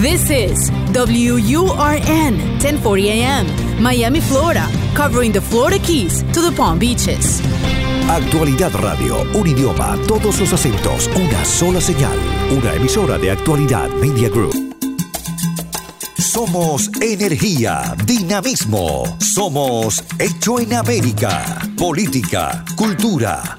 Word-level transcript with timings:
This 0.00 0.30
is 0.30 0.70
WURN 0.94 2.38
1040 2.58 3.10
AM, 3.10 3.82
Miami, 3.82 4.22
Florida, 4.22 4.66
covering 4.94 5.30
the 5.30 5.42
Florida 5.42 5.78
Keys 5.78 6.22
to 6.32 6.40
the 6.40 6.50
Palm 6.56 6.78
Beaches. 6.78 7.42
Actualidad 8.08 8.72
Radio, 8.80 9.20
un 9.34 9.46
idioma, 9.46 9.98
todos 10.08 10.40
los 10.40 10.54
acentos, 10.54 11.10
una 11.14 11.44
sola 11.44 11.82
señal, 11.82 12.16
una 12.50 12.72
emisora 12.76 13.18
de 13.18 13.30
Actualidad 13.30 13.90
Media 14.00 14.30
Group. 14.30 14.54
Somos 16.16 16.90
energía, 17.02 17.94
dinamismo. 18.06 19.04
Somos 19.18 20.02
Hecho 20.18 20.60
en 20.60 20.72
América. 20.72 21.58
Política, 21.76 22.64
cultura, 22.74 23.58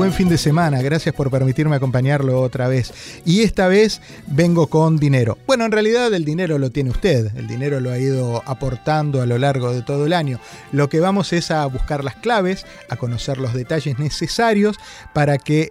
Buen 0.00 0.12
fin 0.14 0.30
de 0.30 0.38
semana. 0.38 0.80
Gracias 0.80 1.14
por 1.14 1.30
permitirme 1.30 1.76
acompañarlo 1.76 2.40
otra 2.40 2.68
vez. 2.68 3.20
Y 3.26 3.42
esta 3.42 3.68
vez 3.68 4.00
vengo 4.26 4.68
con 4.68 4.96
dinero. 4.96 5.36
Bueno, 5.46 5.66
en 5.66 5.72
realidad 5.72 6.14
el 6.14 6.24
dinero 6.24 6.58
lo 6.58 6.70
tiene 6.70 6.88
usted. 6.88 7.36
El 7.36 7.46
dinero 7.46 7.80
lo 7.80 7.90
ha 7.90 7.98
ido 7.98 8.42
aportando 8.46 9.20
a 9.20 9.26
lo 9.26 9.36
largo 9.36 9.74
de 9.74 9.82
todo 9.82 10.06
el 10.06 10.14
año. 10.14 10.40
Lo 10.72 10.88
que 10.88 11.00
vamos 11.00 11.34
es 11.34 11.50
a 11.50 11.66
buscar 11.66 12.02
las 12.02 12.14
claves, 12.16 12.64
a 12.88 12.96
conocer 12.96 13.36
los 13.36 13.52
detalles 13.52 13.98
necesarios 13.98 14.78
para 15.12 15.36
que 15.36 15.64
eh, 15.64 15.70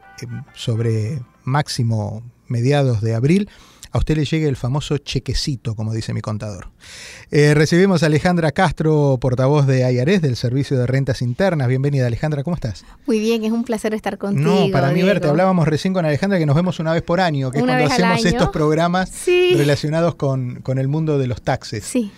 sobre 0.53 1.23
máximo 1.43 2.21
mediados 2.47 3.01
de 3.01 3.15
abril 3.15 3.49
a 3.91 3.97
usted 3.97 4.17
le 4.17 4.25
llegue 4.25 4.47
el 4.47 4.55
famoso 4.55 4.97
chequecito, 4.97 5.75
como 5.75 5.93
dice 5.93 6.13
mi 6.13 6.21
contador. 6.21 6.67
Eh, 7.31 7.53
recibimos 7.53 8.03
a 8.03 8.05
Alejandra 8.05 8.51
Castro, 8.51 9.17
portavoz 9.19 9.65
de 9.65 9.79
IARES, 9.91 10.21
del 10.21 10.35
Servicio 10.35 10.77
de 10.77 10.85
Rentas 10.85 11.21
Internas. 11.21 11.67
Bienvenida, 11.67 12.05
Alejandra, 12.07 12.43
¿cómo 12.43 12.55
estás? 12.55 12.85
Muy 13.07 13.19
bien, 13.19 13.43
es 13.43 13.51
un 13.51 13.63
placer 13.63 13.93
estar 13.93 14.17
contigo. 14.17 14.47
No, 14.67 14.71
para 14.71 14.89
mí 14.89 14.95
Diego. 14.95 15.07
verte. 15.07 15.27
Hablábamos 15.27 15.67
recién 15.67 15.93
con 15.93 16.05
Alejandra 16.05 16.37
que 16.39 16.45
nos 16.45 16.55
vemos 16.55 16.79
una 16.79 16.93
vez 16.93 17.01
por 17.01 17.19
año, 17.19 17.51
que 17.51 17.59
es 17.59 17.63
cuando 17.65 17.85
hacemos 17.85 18.23
estos 18.25 18.49
programas 18.49 19.09
Sí. 19.09 19.53
relacionados 19.55 20.15
con, 20.15 20.61
con 20.61 20.77
el 20.77 20.87
mundo 20.87 21.17
de 21.17 21.27
los 21.27 21.41
taxes. 21.41 21.83
Sí. 21.83 22.11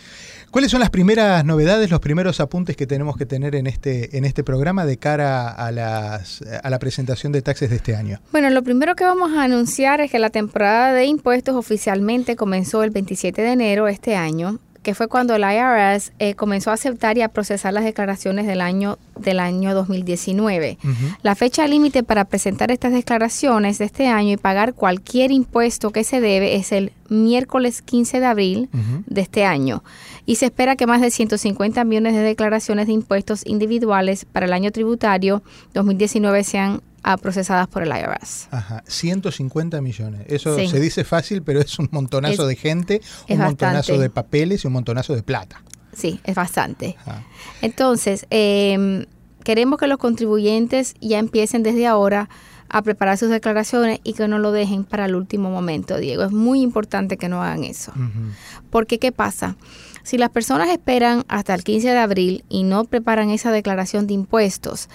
¿Cuáles 0.52 0.70
son 0.70 0.82
las 0.82 0.90
primeras 0.90 1.46
novedades, 1.46 1.90
los 1.90 2.02
primeros 2.02 2.42
apuntes 2.42 2.76
que 2.76 2.86
tenemos 2.86 3.16
que 3.16 3.26
tener 3.26 3.56
en 3.56 3.68
este, 3.68 4.18
en 4.18 4.26
este 4.26 4.44
programa 4.44 4.86
de 4.86 4.98
cara 4.98 5.50
a, 5.50 5.72
las, 5.72 6.44
a 6.62 6.70
la 6.70 6.78
presentación 6.78 7.32
de 7.32 7.42
taxes 7.42 7.70
de 7.70 7.78
este 7.78 7.96
año? 7.96 8.20
Bueno, 8.34 8.50
lo 8.50 8.62
primero 8.62 8.94
que 8.96 9.06
vamos 9.06 9.32
a 9.32 9.44
anunciar 9.44 10.02
es 10.02 10.12
que 10.12 10.20
la 10.20 10.30
temporada 10.30 10.92
de 10.92 11.06
impuestos 11.06 11.56
oficialmente 11.56 12.36
comenzó 12.36 12.84
el 12.84 12.90
27 12.90 13.42
de 13.42 13.50
enero 13.50 13.86
de 13.86 13.94
este 13.94 14.18
año, 14.18 14.60
que 14.84 14.94
fue 14.94 15.08
cuando 15.08 15.36
el 15.36 15.44
IRS 15.44 16.12
eh, 16.20 16.34
comenzó 16.34 16.72
a 16.72 16.74
aceptar 16.74 17.18
y 17.18 17.22
a 17.22 17.30
procesar 17.30 17.74
las 17.74 17.86
declaraciones 17.86 18.46
del 18.46 18.60
año 18.60 18.98
del 19.22 19.40
año 19.40 19.74
2019. 19.74 20.78
La 21.22 21.36
fecha 21.36 21.68
límite 21.68 22.04
para 22.04 22.26
presentar 22.26 22.72
estas 22.72 22.92
declaraciones 22.92 23.78
de 23.78 23.86
este 23.86 24.08
año 24.08 24.34
y 24.34 24.38
pagar 24.38 24.74
cualquier 24.74 25.32
impuesto 25.32 25.92
que 25.92 26.04
se 26.04 26.20
debe 26.20 26.56
es 26.56 26.72
el 26.72 26.92
miércoles 27.10 27.82
15 27.82 28.20
de 28.20 28.26
abril 28.26 28.70
de 29.06 29.22
este 29.22 29.46
año. 29.46 29.84
Y 30.32 30.36
se 30.36 30.46
espera 30.46 30.78
que 30.78 30.88
más 30.88 31.02
de 31.02 31.12
150 31.12 31.84
millones 31.84 32.14
de 32.14 32.22
declaraciones 32.22 32.88
de 32.88 32.94
impuestos 32.94 33.42
individuales 33.46 34.24
para 34.24 34.46
el 34.46 34.54
año 34.54 34.72
tributario 34.72 35.44
2019 35.74 36.44
sean 36.46 36.82
procesadas 37.22 37.68
por 37.68 37.84
el 37.84 37.90
IRS. 37.90 38.48
Ajá, 38.52 38.82
150 38.88 39.82
millones. 39.82 40.22
Eso 40.28 40.56
Sí. 40.58 40.68
se 40.70 40.80
dice 40.80 41.04
fácil, 41.04 41.42
pero 41.44 41.60
es 41.60 41.78
un 41.80 41.90
montonazo 41.92 42.44
Es- 42.44 42.48
de 42.48 42.56
gente, 42.56 43.02
un 43.28 43.40
montonazo 43.40 43.78
bastante. 43.78 44.02
de 44.04 44.10
papeles 44.10 44.64
y 44.64 44.68
un 44.68 44.74
montonazo 44.74 45.16
de 45.16 45.24
plata. 45.24 45.62
Sí, 45.94 46.22
es 46.24 46.36
bastante. 46.36 46.96
Ajá. 47.02 47.24
Entonces, 47.62 48.26
eh, 48.30 49.06
queremos 49.44 49.80
que 49.80 49.88
los 49.88 49.98
contribuyentes 49.98 50.94
ya 51.02 51.20
empiecen 51.20 51.64
desde 51.64 51.88
ahora 51.88 52.30
a 52.70 52.82
preparar 52.84 53.18
sus 53.18 53.30
declaraciones 53.30 54.00
y 54.06 54.14
que 54.14 54.30
no 54.30 54.40
lo 54.40 54.54
dejen 54.54 54.86
para 54.86 55.04
el 55.06 55.16
último 55.16 55.50
momento, 55.52 55.98
Diego. 55.98 56.24
Es 56.24 56.32
muy 56.32 56.62
importante 56.62 57.18
que 57.18 57.28
no 57.28 57.44
hagan 57.44 57.66
eso. 57.66 57.92
Ujú. 57.92 58.30
Porque, 58.70 58.98
¿qué 58.98 59.12
pasa? 59.12 59.58
Si 60.04 60.18
las 60.18 60.30
personas 60.30 60.70
esperan 60.70 61.24
hasta 61.28 61.54
el 61.54 61.64
15 61.64 61.90
de 61.90 61.98
abril 61.98 62.44
y 62.50 62.64
no 62.64 62.86
preparan 62.86 63.30
esa 63.30 63.52
declaración 63.52 64.08
de 64.08 64.14
impuestos 64.14 64.90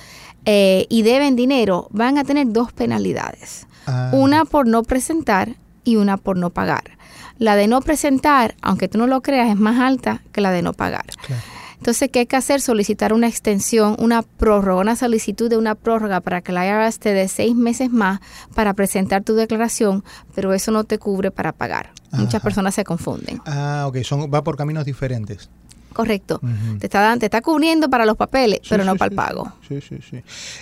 eh, 0.44 0.86
y 0.88 1.02
deben 1.02 1.36
dinero, 1.36 1.88
van 1.90 2.18
a 2.18 2.24
tener 2.24 2.52
dos 2.52 2.72
penalidades. 2.72 3.66
Ah. 3.86 4.10
Una 4.12 4.44
por 4.44 4.66
no 4.66 4.82
presentar 4.82 5.56
y 5.84 5.96
una 5.96 6.16
por 6.16 6.36
no 6.36 6.50
pagar. 6.50 6.96
La 7.38 7.54
de 7.56 7.68
no 7.68 7.80
presentar, 7.80 8.54
aunque 8.62 8.88
tú 8.88 8.98
no 8.98 9.06
lo 9.06 9.20
creas, 9.20 9.50
es 9.50 9.56
más 9.56 9.78
alta 9.78 10.22
que 10.32 10.40
la 10.40 10.50
de 10.50 10.62
no 10.62 10.72
pagar. 10.72 11.04
Claro. 11.26 11.42
Entonces, 11.86 12.10
¿qué 12.10 12.18
hay 12.18 12.26
que 12.26 12.34
hacer? 12.34 12.60
Solicitar 12.60 13.12
una 13.12 13.28
extensión, 13.28 13.94
una 14.00 14.22
prórroga, 14.22 14.80
una 14.80 14.96
solicitud 14.96 15.48
de 15.48 15.56
una 15.56 15.76
prórroga 15.76 16.20
para 16.20 16.40
que 16.40 16.50
la 16.50 16.66
IRS 16.66 16.98
te 16.98 17.12
dé 17.12 17.28
seis 17.28 17.54
meses 17.54 17.92
más 17.92 18.18
para 18.56 18.74
presentar 18.74 19.22
tu 19.22 19.36
declaración, 19.36 20.02
pero 20.34 20.52
eso 20.52 20.72
no 20.72 20.82
te 20.82 20.98
cubre 20.98 21.30
para 21.30 21.52
pagar. 21.52 21.92
Muchas 22.10 22.42
personas 22.42 22.74
se 22.74 22.82
confunden. 22.82 23.40
Ah, 23.46 23.84
ok, 23.86 23.98
son, 23.98 24.28
va 24.34 24.42
por 24.42 24.56
caminos 24.56 24.84
diferentes. 24.84 25.48
Correcto. 25.96 26.40
Te, 26.78 26.86
está, 26.88 27.16
te 27.18 27.24
está 27.24 27.40
cubriendo 27.40 27.88
para 27.88 28.04
los 28.04 28.18
papeles, 28.18 28.60
Sí, 28.62 28.68
pero 28.68 28.84
no 28.84 28.96
para 28.96 29.08
el 29.08 29.16
pago. 29.16 29.50
Sí, 29.66 29.80
sí, 29.80 29.96
sí. 30.10 30.18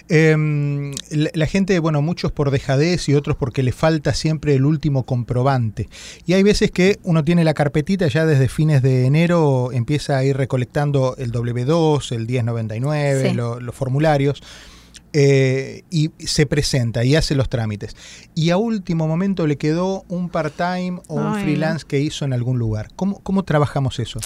Em, 0.09 0.93
la, 1.11 1.31
la 1.35 1.47
gente, 1.47 1.77
bueno, 1.81 2.03
muchos 2.03 2.31
por 2.31 2.53
dejadez 2.53 3.09
y 3.09 3.15
otros 3.15 3.37
porque 3.37 3.65
le 3.65 3.73
falta 3.73 4.15
siempre 4.15 4.55
el 4.55 4.65
último 4.65 5.03
comprobante. 5.05 5.89
Y 6.25 6.35
hay 6.35 6.45
veces 6.45 6.71
que 6.71 7.01
uno 7.03 7.25
tiene 7.25 7.43
la 7.43 7.53
carpetita 7.53 8.07
ya 8.07 8.27
desde 8.27 8.49
fines 8.49 8.81
de 8.81 9.07
enero, 9.07 9.73
empieza 9.73 10.17
a 10.19 10.25
ir 10.25 10.37
recolectando 10.37 11.17
el 11.19 11.33
W2, 11.33 12.13
el 12.13 12.27
1099, 12.29 13.31
Sí. 13.31 13.35
lo- 13.35 13.59
los 13.59 13.75
formularios. 13.75 14.41
eh, 15.17 15.83
y 15.91 16.11
se 16.19 16.45
presenta 16.45 17.05
y 17.05 17.15
hace 17.15 17.37
los 17.37 17.49
trámites. 17.49 17.95
Y 18.35 18.51
a 18.51 18.57
último 18.57 19.07
momento 19.07 19.47
le 19.47 19.57
quedó 19.57 20.05
un 20.09 20.29
part-time 20.29 21.01
o 21.07 21.15
un 21.15 21.35
freelance 21.41 21.85
que 21.87 22.01
hizo 22.01 22.25
en 22.25 22.33
algún 22.33 22.59
lugar. 22.59 22.89
¿Cómo, 22.97 23.21
cómo 23.23 23.45
trabajamos 23.45 24.01
eso? 24.01 24.19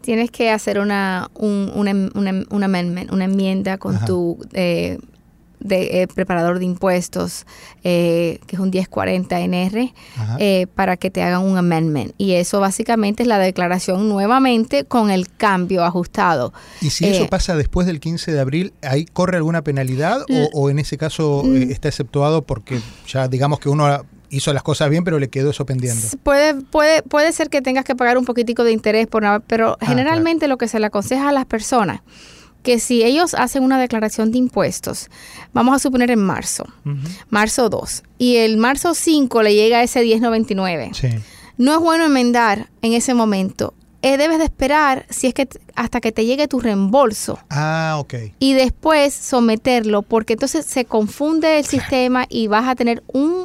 Tienes 0.00 0.30
que 0.30 0.50
hacer 0.50 0.78
una, 0.80 1.30
un, 1.34 1.70
una, 1.74 1.92
una- 2.14 2.44
un 2.50 2.62
amendment, 2.64 3.12
una 3.12 3.24
enmienda 3.24 3.78
con 3.78 3.96
Ajá. 3.96 4.06
tu 4.06 4.38
eh, 4.54 4.98
de, 5.60 6.00
eh, 6.02 6.06
preparador 6.08 6.58
de 6.58 6.64
impuestos, 6.64 7.44
eh, 7.84 8.38
que 8.46 8.56
es 8.56 8.60
un 8.60 8.70
1040 8.70 9.40
NR, 9.40 9.92
Ajá. 10.16 10.36
eh, 10.40 10.66
para 10.74 10.96
que 10.96 11.10
te 11.10 11.22
hagan 11.22 11.42
un 11.42 11.58
amendment. 11.58 12.12
Y 12.16 12.32
eso 12.32 12.60
básicamente 12.60 13.24
es 13.24 13.28
la 13.28 13.38
declaración 13.38 14.08
nuevamente 14.08 14.84
con 14.84 15.10
el 15.10 15.28
cambio 15.30 15.84
ajustado. 15.84 16.54
¿Y 16.80 16.88
si 16.88 17.06
eso 17.06 17.24
Eh, 17.24 17.28
pasa 17.30 17.56
después 17.56 17.86
del 17.86 18.00
15 18.00 18.32
de 18.32 18.40
abril, 18.40 18.72
ahí 18.82 19.04
corre 19.04 19.36
alguna 19.36 19.60
penalidad 19.62 20.22
o, 20.30 20.48
o 20.54 20.70
en 20.70 20.78
ese 20.78 20.96
caso 20.96 21.42
eh, 21.44 21.68
está 21.70 21.88
exceptuado 21.88 22.40
porque 22.40 22.80
ya 23.06 23.28
digamos 23.28 23.60
que 23.60 23.68
uno 23.68 24.02
hizo 24.30 24.52
las 24.52 24.62
cosas 24.62 24.88
bien 24.90 25.04
pero 25.04 25.18
le 25.18 25.28
quedó 25.28 25.50
eso 25.50 25.66
pendiente? 25.66 26.16
Puede, 26.22 26.54
puede, 26.54 27.02
puede 27.02 27.32
ser 27.32 27.50
que 27.50 27.60
tengas 27.62 27.84
que 27.84 27.94
pagar 27.94 28.16
un 28.18 28.24
poquitico 28.24 28.64
de 28.64 28.72
interés, 28.72 29.06
por 29.06 29.22
nada, 29.22 29.40
pero 29.40 29.76
Ah, 29.80 29.86
generalmente 29.86 30.48
lo 30.48 30.56
que 30.58 30.68
se 30.68 30.78
le 30.80 30.86
aconseja 30.86 31.28
a 31.28 31.32
las 31.32 31.46
personas, 31.46 32.00
que 32.62 32.78
si 32.78 33.02
ellos 33.02 33.34
hacen 33.34 33.62
una 33.62 33.78
declaración 33.80 34.30
de 34.32 34.38
impuestos, 34.38 35.08
vamos 35.54 35.74
a 35.74 35.78
suponer 35.78 36.10
en 36.10 36.20
marzo, 36.20 36.64
marzo 37.30 37.68
2, 37.70 38.02
y 38.18 38.36
el 38.36 38.56
marzo 38.58 38.94
5 38.94 39.42
le 39.42 39.54
llega 39.54 39.82
ese 39.82 40.02
1099, 40.02 40.90
Sí. 40.92 41.08
no 41.56 41.72
es 41.74 41.80
bueno 41.80 42.04
enmendar 42.06 42.68
en 42.82 42.92
ese 42.92 43.14
momento. 43.14 43.74
Eh, 44.02 44.16
debes 44.16 44.38
de 44.38 44.44
esperar 44.44 45.04
si 45.10 45.26
es 45.26 45.34
que 45.34 45.46
hasta 45.74 46.00
que 46.00 46.10
te 46.10 46.24
llegue 46.24 46.48
tu 46.48 46.58
reembolso 46.58 47.38
Ah, 47.50 47.96
ok. 47.98 48.14
y 48.38 48.54
después 48.54 49.12
someterlo, 49.12 50.00
porque 50.00 50.32
entonces 50.34 50.64
se 50.64 50.86
confunde 50.86 51.58
el 51.58 51.66
sistema 51.66 52.24
y 52.30 52.46
vas 52.46 52.66
a 52.66 52.74
tener 52.74 53.02
un, 53.08 53.39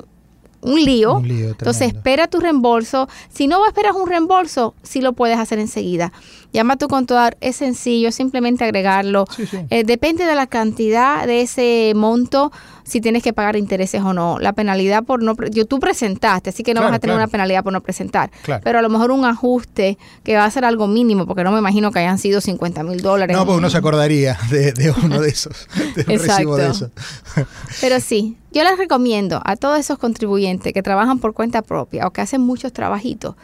un 0.65 0.83
lío. 0.83 1.17
Un 1.17 1.27
lío 1.27 1.49
entonces 1.49 1.87
espera 1.87 2.27
tu 2.27 2.39
reembolso. 2.39 3.07
Si 3.29 3.47
no 3.47 3.65
esperas 3.65 3.95
un 3.95 4.07
reembolso, 4.07 4.73
sí 4.83 5.01
lo 5.01 5.13
puedes 5.13 5.37
hacer 5.37 5.59
enseguida. 5.59 6.11
Llama 6.51 6.75
a 6.75 6.77
tu 6.77 6.87
contador, 6.87 7.37
es 7.41 7.57
sencillo, 7.57 8.11
simplemente 8.11 8.63
agregarlo. 8.63 9.25
Sí, 9.35 9.45
sí. 9.45 9.57
Eh, 9.69 9.83
depende 9.83 10.25
de 10.25 10.35
la 10.35 10.47
cantidad 10.47 11.27
de 11.27 11.41
ese 11.41 11.93
monto, 11.95 12.51
si 12.85 13.01
tienes 13.01 13.23
que 13.23 13.33
pagar 13.33 13.55
intereses 13.55 14.01
o 14.01 14.13
no. 14.13 14.37
La 14.39 14.53
penalidad 14.53 15.03
por 15.03 15.21
no... 15.21 15.35
Yo, 15.51 15.65
tú 15.65 15.79
presentaste, 15.79 16.51
así 16.51 16.63
que 16.63 16.73
no 16.73 16.81
Claro, 16.81 16.91
vas 16.91 16.97
a 16.97 16.99
tener 16.99 17.15
claro. 17.15 17.25
una 17.25 17.31
penalidad 17.31 17.63
por 17.63 17.73
no 17.73 17.81
presentar. 17.81 18.31
Claro. 18.43 18.61
Pero 18.63 18.79
a 18.79 18.81
lo 18.81 18.89
mejor 18.89 19.11
un 19.11 19.25
ajuste 19.25 19.97
que 20.23 20.35
va 20.37 20.45
a 20.45 20.51
ser 20.51 20.65
algo 20.65 20.87
mínimo, 20.87 21.25
porque 21.25 21.43
no 21.43 21.51
me 21.51 21.57
imagino 21.59 21.91
que 21.91 21.99
hayan 21.99 22.19
sido 22.19 22.41
50 22.41 22.83
mil 22.83 23.01
dólares. 23.01 23.35
No, 23.35 23.45
porque 23.45 23.57
uno 23.57 23.69
se 23.69 23.77
acordaría 23.77 24.37
de, 24.51 24.71
de 24.71 24.91
uno 24.91 25.19
de 25.19 25.29
esos, 25.29 25.67
de 25.95 26.01
un 26.13 26.19
recibo 26.19 26.55
de 26.57 26.67
Exacto. 26.67 26.91
eso. 27.35 27.45
Pero 27.81 27.99
sí, 27.99 28.37
yo 28.51 28.63
les 28.63 28.77
recomiendo 28.77 29.41
a 29.43 29.55
todos 29.55 29.79
esos 29.79 29.97
contribuyentes 29.97 30.71
que 30.73 30.83
trabajan 30.83 31.19
por 31.19 31.33
cuenta 31.33 31.61
propia 31.61 32.05
o 32.07 32.11
que 32.11 32.21
hacen 32.21 32.41
muchos 32.41 32.71
trabajitos, 32.71 33.35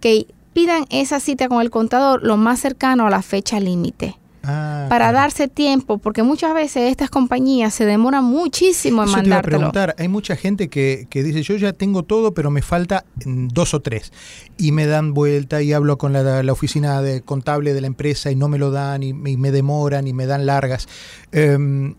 que 0.00 0.28
pidan 0.52 0.86
esa 0.90 1.18
cita 1.18 1.48
con 1.48 1.60
el 1.60 1.70
contador 1.70 2.22
lo 2.22 2.36
más 2.36 2.60
cercano 2.60 3.06
a 3.08 3.10
la 3.10 3.22
fecha 3.22 3.58
límite. 3.58 4.16
Ah, 4.46 4.86
Para 4.90 5.06
claro. 5.06 5.18
darse 5.18 5.48
tiempo, 5.48 5.98
porque 5.98 6.22
muchas 6.22 6.52
veces 6.54 6.90
estas 6.90 7.08
compañías 7.10 7.72
se 7.74 7.86
demoran 7.86 8.24
muchísimo 8.24 9.02
en 9.02 9.08
Eso 9.08 9.20
te 9.22 9.26
iba 9.26 9.36
a 9.36 9.38
mandártelo. 9.38 9.58
preguntar, 9.58 9.94
hay 9.98 10.08
mucha 10.08 10.36
gente 10.36 10.68
que, 10.68 11.06
que 11.08 11.22
dice, 11.22 11.42
yo 11.42 11.56
ya 11.56 11.72
tengo 11.72 12.02
todo, 12.02 12.34
pero 12.34 12.50
me 12.50 12.60
falta 12.62 13.04
mm, 13.24 13.48
dos 13.48 13.74
o 13.74 13.80
tres. 13.80 14.12
Y 14.58 14.72
me 14.72 14.86
dan 14.86 15.14
vuelta 15.14 15.62
y 15.62 15.72
hablo 15.72 15.98
con 15.98 16.12
la, 16.12 16.42
la 16.42 16.52
oficina 16.52 17.00
de 17.02 17.22
contable 17.22 17.72
de 17.74 17.80
la 17.80 17.86
empresa 17.86 18.30
y 18.30 18.36
no 18.36 18.48
me 18.48 18.58
lo 18.58 18.70
dan 18.70 19.02
y, 19.02 19.12
me- 19.14 19.30
y 19.30 19.36
me 19.36 19.50
demoran 19.50 20.06
y 20.06 20.12
me 20.12 20.26
dan 20.26 20.46
largas. 20.46 20.88
Em, 21.32 21.94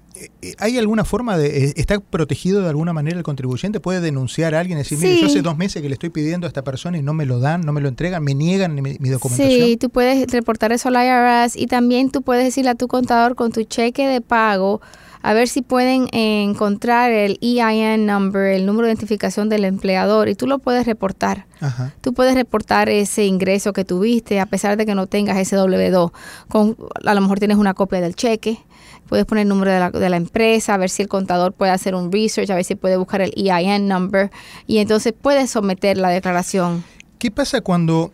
¿Hay 0.59 0.77
alguna 0.77 1.03
forma 1.03 1.37
de, 1.37 1.65
eh, 1.65 1.73
está 1.75 1.99
protegido 1.99 2.61
de 2.61 2.69
alguna 2.69 2.93
manera 2.93 3.17
el 3.17 3.23
contribuyente? 3.23 3.79
¿Puede 3.79 4.01
denunciar 4.01 4.55
a 4.55 4.59
alguien 4.59 4.77
y 4.77 4.81
decir, 4.81 4.97
mire, 4.97 5.19
yo 5.19 5.27
hace 5.27 5.41
dos 5.41 5.57
meses 5.57 5.81
que 5.81 5.89
le 5.89 5.93
estoy 5.93 6.09
pidiendo 6.09 6.47
a 6.47 6.49
esta 6.49 6.63
persona 6.63 6.97
y 6.97 7.01
no 7.01 7.13
me 7.13 7.25
lo 7.25 7.39
dan, 7.39 7.61
no 7.61 7.73
me 7.73 7.81
lo 7.81 7.89
entregan, 7.89 8.23
me 8.23 8.33
niegan 8.33 8.75
mi, 8.75 8.81
mi 8.81 9.09
documentación? 9.09 9.67
Sí, 9.67 9.77
tú 9.77 9.89
puedes 9.89 10.31
reportar 10.31 10.71
eso 10.71 10.89
al 10.89 10.95
IRS 10.95 11.55
y 11.55 11.67
también 11.67 12.11
tú 12.11 12.21
puedes 12.21 12.45
decirle 12.45 12.71
a 12.71 12.75
tu 12.75 12.87
contador 12.87 13.35
con 13.35 13.51
tu 13.51 13.63
cheque 13.63 14.07
de 14.07 14.21
pago 14.21 14.81
a 15.25 15.33
ver 15.33 15.47
si 15.47 15.63
pueden 15.63 16.07
eh, 16.11 16.43
encontrar 16.43 17.09
el 17.09 17.39
EIN 17.41 18.05
number, 18.05 18.53
el 18.53 18.67
número 18.67 18.85
de 18.85 18.93
identificación 18.93 19.49
del 19.49 19.65
empleador 19.65 20.29
y 20.29 20.35
tú 20.35 20.45
lo 20.45 20.59
puedes 20.59 20.85
reportar. 20.85 21.47
Ajá. 21.61 21.95
Tú 22.01 22.13
puedes 22.13 22.35
reportar 22.35 22.89
ese 22.89 23.25
ingreso 23.25 23.73
que 23.73 23.83
tuviste 23.83 24.39
a 24.39 24.45
pesar 24.45 24.77
de 24.77 24.85
que 24.85 24.93
no 24.93 25.07
tengas 25.07 25.37
ese 25.37 25.57
W2. 25.57 26.11
Con, 26.47 26.77
a 27.03 27.13
lo 27.15 27.21
mejor 27.21 27.39
tienes 27.39 27.57
una 27.57 27.73
copia 27.73 28.01
del 28.01 28.15
cheque, 28.15 28.59
puedes 29.07 29.25
poner 29.25 29.43
el 29.43 29.49
número 29.49 29.71
de 29.71 29.79
la, 29.79 29.91
de 29.91 30.09
la 30.09 30.17
empresa, 30.17 30.73
a 30.73 30.77
ver 30.77 30.89
si 30.89 31.01
el 31.03 31.07
contador 31.07 31.53
puede 31.53 31.71
hacer 31.71 31.95
un 31.95 32.11
research, 32.11 32.49
a 32.49 32.55
ver 32.55 32.63
si 32.65 32.75
puede 32.75 32.97
buscar 32.97 33.21
el 33.21 33.31
EIN 33.35 33.87
number 33.87 34.31
y 34.67 34.77
entonces 34.79 35.13
puedes 35.19 35.49
someter 35.51 35.97
la 35.97 36.09
declaración. 36.09 36.83
¿Qué 37.19 37.31
pasa 37.31 37.61
cuando 37.61 38.11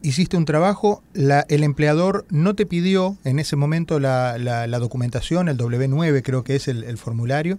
hiciste 0.00 0.36
un 0.36 0.44
trabajo, 0.44 1.02
el 1.14 1.64
empleador 1.64 2.24
no 2.30 2.54
te 2.54 2.66
pidió 2.66 3.16
en 3.24 3.38
ese 3.40 3.56
momento 3.56 3.98
la, 3.98 4.38
la- 4.38 4.66
la 4.68 4.78
documentación, 4.78 5.48
el 5.48 5.58
W9 5.58 6.22
creo 6.22 6.44
que 6.44 6.54
es 6.56 6.68
el, 6.68 6.84
el 6.84 6.98
formulario, 6.98 7.58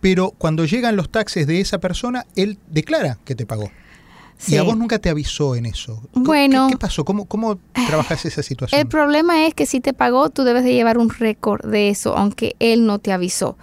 pero 0.00 0.30
cuando 0.36 0.64
llegan 0.64 0.96
los 0.96 1.10
taxes 1.10 1.46
de 1.46 1.60
esa 1.60 1.78
persona, 1.78 2.24
él 2.36 2.58
declara 2.68 3.18
que 3.24 3.34
te 3.34 3.46
pagó. 3.46 3.70
Y 4.48 4.56
a 4.56 4.62
vos 4.62 4.76
nunca 4.76 4.98
te 4.98 5.08
avisó 5.08 5.54
en 5.56 5.66
eso. 5.66 6.00
¿Qué- 6.12 6.20
Bueno. 6.20 6.66
¿Qué, 6.68 6.74
qué 6.74 6.78
pasó? 6.78 7.04
¿Cómo, 7.04 7.24
cómo 7.26 7.58
trabajas 7.86 8.24
esa 8.26 8.42
situación? 8.42 8.80
El 8.80 8.86
problema 8.88 9.46
es 9.46 9.54
que 9.54 9.66
si 9.66 9.80
te 9.80 9.92
pagó, 9.92 10.30
tú 10.30 10.44
debes 10.44 10.64
de 10.64 10.72
llevar 10.74 10.98
un 10.98 11.10
récord 11.10 11.64
de 11.64 11.88
eso, 11.88 12.16
aunque 12.16 12.56
él 12.58 12.84
no 12.86 12.98
te 12.98 13.12
avisó. 13.12 13.56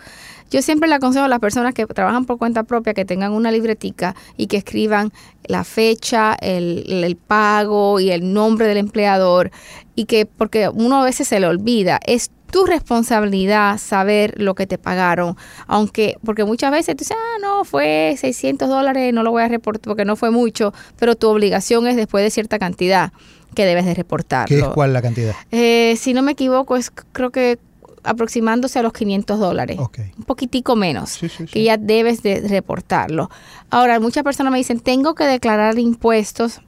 Yo 0.49 0.61
siempre 0.61 0.89
le 0.89 0.95
aconsejo 0.95 1.23
a 1.23 1.29
las 1.29 1.39
personas 1.39 1.73
que 1.73 1.85
trabajan 1.85 2.25
por 2.25 2.37
cuenta 2.37 2.63
propia 2.63 2.93
que 2.93 3.05
tengan 3.05 3.31
una 3.31 3.51
libretica 3.51 4.15
y 4.35 4.47
que 4.47 4.57
escriban 4.57 5.13
la 5.45 5.63
fecha, 5.63 6.33
el, 6.41 6.83
el 7.05 7.15
pago 7.15 8.01
y 8.01 8.11
el 8.11 8.33
nombre 8.33 8.67
del 8.67 8.75
empleador 8.77 9.49
y 9.95 10.05
que 10.05 10.25
porque 10.25 10.67
uno 10.67 11.01
a 11.01 11.05
veces 11.05 11.29
se 11.29 11.39
le 11.39 11.47
olvida, 11.47 12.01
es 12.05 12.31
tu 12.51 12.65
responsabilidad 12.65 13.77
saber 13.77 14.33
lo 14.37 14.53
que 14.55 14.67
te 14.67 14.77
pagaron, 14.77 15.37
aunque 15.67 16.17
porque 16.23 16.43
muchas 16.43 16.71
veces 16.71 16.95
tú 16.95 17.01
dices, 17.03 17.17
ah, 17.19 17.37
no, 17.41 17.63
fue 17.65 18.15
600 18.17 18.69
dólares, 18.69 19.13
no 19.13 19.23
lo 19.23 19.31
voy 19.31 19.43
a 19.43 19.47
reportar 19.47 19.81
porque 19.89 20.05
no 20.05 20.15
fue 20.15 20.29
mucho, 20.31 20.73
pero 20.97 21.15
tu 21.15 21.27
obligación 21.29 21.87
es 21.87 21.95
después 21.95 22.23
de 22.23 22.29
cierta 22.29 22.59
cantidad 22.59 23.11
que 23.55 23.65
debes 23.65 23.85
de 23.85 23.93
reportarlo. 23.93 24.55
¿Qué 24.55 24.61
es 24.61 24.67
cuál 24.73 24.93
la 24.93 25.01
cantidad? 25.01 25.33
Eh, 25.51 25.95
si 25.97 26.13
no 26.13 26.21
me 26.21 26.33
equivoco, 26.33 26.75
es 26.77 26.91
creo 27.11 27.31
que 27.31 27.57
aproximándose 28.03 28.79
a 28.79 28.83
los 28.83 28.93
500 28.93 29.39
dólares. 29.39 29.77
Un 29.77 30.23
poquitico 30.25 30.75
menos, 30.75 31.11
Sí, 31.11 31.29
sí, 31.29 31.45
que 31.45 31.59
sí. 31.59 31.63
ya 31.65 31.77
debes 31.77 32.23
de 32.23 32.41
reportarlo. 32.47 33.29
Ahora, 33.69 33.99
muchas 33.99 34.23
personas 34.23 34.51
me 34.51 34.57
dicen, 34.57 34.79
tengo 34.79 35.13
que 35.15 35.25
declarar 35.25 35.77
impuestos. 35.77 36.61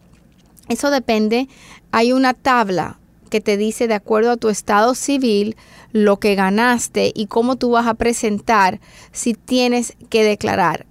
Eso 0.69 0.91
depende. 0.91 1.47
Hay 1.91 2.13
una 2.13 2.33
tabla 2.33 2.99
que 3.33 3.41
te 3.41 3.57
dice, 3.57 3.87
de 3.87 3.95
acuerdo 3.95 4.29
a 4.29 4.37
tu 4.37 4.49
estado 4.49 4.93
civil, 4.93 5.55
lo 5.91 6.17
que 6.19 6.35
ganaste 6.35 7.11
y 7.15 7.25
cómo 7.25 7.55
tú 7.55 7.71
vas 7.71 7.87
a 7.87 7.95
presentar 7.95 8.79
si 9.11 9.33
tienes 9.33 9.95
que 10.09 10.23
declarar. 10.23 10.85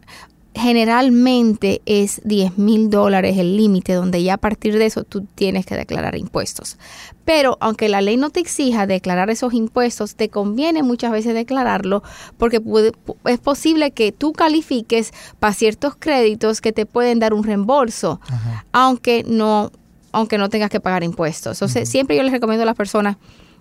Generalmente 0.55 1.83
es 1.87 2.21
10 2.25 2.59
mil 2.59 2.91
dólares 2.91 3.39
el 3.39 3.57
límite, 3.57 3.93
donde 3.95 4.23
ya 4.23 4.35
a 4.35 4.39
partir 4.39 4.77
de 4.77 4.87
eso 4.87 5.05
tú 5.05 5.25
tienes 5.35 5.65
que 5.67 5.77
declarar 5.77 6.17
impuestos. 6.17 6.79
Pero 7.25 7.57
aunque 7.61 7.89
la 7.89 8.01
ley 8.01 8.17
no 8.17 8.31
te 8.31 8.41
exija 8.41 8.87
declarar 8.89 9.31
esos 9.31 9.55
impuestos, 9.55 10.17
te 10.17 10.29
conviene 10.29 10.83
muchas 10.83 11.13
veces 11.13 11.35
declararlo 11.35 12.03
porque 12.39 12.61
puede- 12.61 12.93
pu- 12.93 13.17
es 13.27 13.39
posible 13.39 13.93
que 13.93 14.11
tú 14.13 14.33
califiques 14.33 15.13
para 15.39 15.55
ciertos 15.55 15.95
créditos 15.99 16.61
que 16.61 16.73
te 16.73 16.87
pueden 16.87 17.19
dar 17.21 17.35
un 17.35 17.45
reembolso, 17.45 18.21
Ajá. 18.29 18.65
aunque 18.73 19.25
no, 19.27 19.71
aunque 20.13 20.39
no 20.39 20.49
tengas 20.49 20.71
que 20.71 20.81
pagar 20.81 21.03
impuestos. 21.03 21.57
Entonces, 21.57 21.89
siempre 21.89 22.17
yo 22.17 22.23
les 22.23 22.33
recomiendo 22.33 22.63
a 22.63 22.67
las 22.67 22.77
personas 22.77 23.17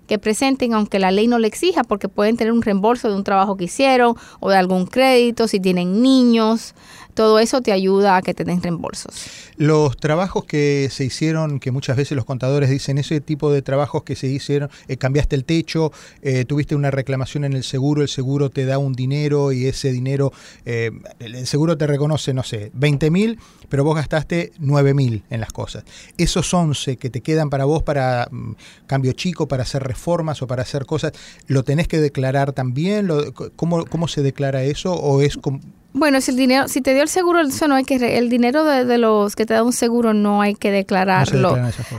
que 0.08 0.20
presenten, 0.20 0.74
aunque 0.74 1.00
la 1.00 1.10
ley 1.12 1.28
no 1.28 1.40
le 1.40 1.48
exija, 1.48 1.84
porque 1.84 2.10
pueden 2.10 2.36
tener 2.36 2.52
un 2.52 2.62
reembolso 2.62 3.10
de 3.10 3.16
un 3.16 3.24
trabajo 3.24 3.56
que 3.56 3.66
hicieron 3.66 4.16
o 4.40 4.50
de 4.50 4.58
algún 4.58 4.86
crédito, 4.86 5.48
si 5.48 5.60
tienen 5.60 6.02
niños, 6.02 6.76
todo 7.22 7.38
eso 7.38 7.62
te 7.62 7.72
ayuda 7.72 8.16
a 8.18 8.22
que 8.24 8.34
te 8.34 8.44
den 8.44 8.64
reembolsos. 8.64 9.14
Los 9.56 9.96
trabajos 9.96 10.44
que 10.46 10.88
se 10.92 11.06
hicieron, 11.06 11.60
que 11.60 11.70
muchas 11.70 11.96
veces 11.96 12.16
los 12.16 12.26
contadores 12.26 12.68
dicen, 12.72 12.98
ese 12.98 13.22
tipo 13.22 13.52
de 13.54 13.62
trabajos 13.62 14.02
que 14.02 14.16
se 14.16 14.26
hicieron, 14.26 14.72
eh, 14.88 14.98
cambiaste 14.98 15.36
el 15.36 15.46
techo, 15.46 15.92
eh, 16.24 16.46
tuviste 16.46 16.74
una 16.74 16.90
reclamación 16.90 17.44
en 17.44 17.54
el 17.54 17.64
seguro, 17.64 18.02
el 18.02 18.08
seguro 18.08 18.50
te 18.50 18.66
da 18.66 18.80
un 18.80 18.94
dinero 18.94 19.52
y 19.52 19.68
ese 19.68 19.92
dinero, 19.92 20.34
eh, 20.66 20.90
el 21.20 21.46
seguro 21.46 21.78
te 21.78 21.86
reconoce, 21.86 22.34
no 22.34 22.42
sé, 22.42 22.72
20 22.74 23.12
mil, 23.12 23.38
pero 23.70 23.84
vos 23.84 23.96
gastaste 23.96 24.52
9 24.58 24.96
mil 24.96 25.24
en 25.30 25.42
las 25.42 25.52
cosas. 25.52 25.84
Esos 26.18 26.52
11 26.52 26.98
que 26.98 27.12
te 27.12 27.22
quedan 27.22 27.52
para 27.52 27.66
vos 27.66 27.84
para 27.84 28.28
mm, 28.32 28.54
cambio 28.88 29.12
chico, 29.14 29.48
para 29.48 29.62
hacer 29.62 29.84
reformas 29.84 30.42
o 30.42 30.48
para 30.48 30.64
hacer 30.64 30.88
cosas, 30.88 31.12
¿lo 31.46 31.62
tenés 31.64 31.88
que 31.88 32.00
declarar 32.02 32.52
también? 32.54 33.06
¿Lo- 33.06 33.32
¿Cómo, 33.56 33.86
¿Cómo 33.86 34.08
se 34.08 34.24
declara 34.24 34.64
eso? 34.64 34.94
¿O 34.96 35.22
es 35.22 35.38
como... 35.38 35.60
Bueno, 35.94 36.22
si 36.22 36.32
el 36.32 36.38
dinero, 36.38 36.68
si 36.70 36.82
te 36.82 36.94
dio 36.94 37.04
el 37.04 37.10
seguro, 37.10 37.42
eso 37.42 37.68
no 37.68 37.76
hay 37.76 37.84
que, 37.84 38.18
el 38.18 38.30
dinero 38.30 38.64
de, 38.64 38.86
de 38.86 38.98
los 38.98 39.36
que 39.36 39.46
te 39.46 39.54
da 39.54 39.64
un 39.64 39.74
seguro 39.74 40.14
no 40.14 40.42
hay 40.42 40.56
que 40.56 40.70
no 40.70 40.72
se 40.72 40.78
declararlo. 40.78 41.58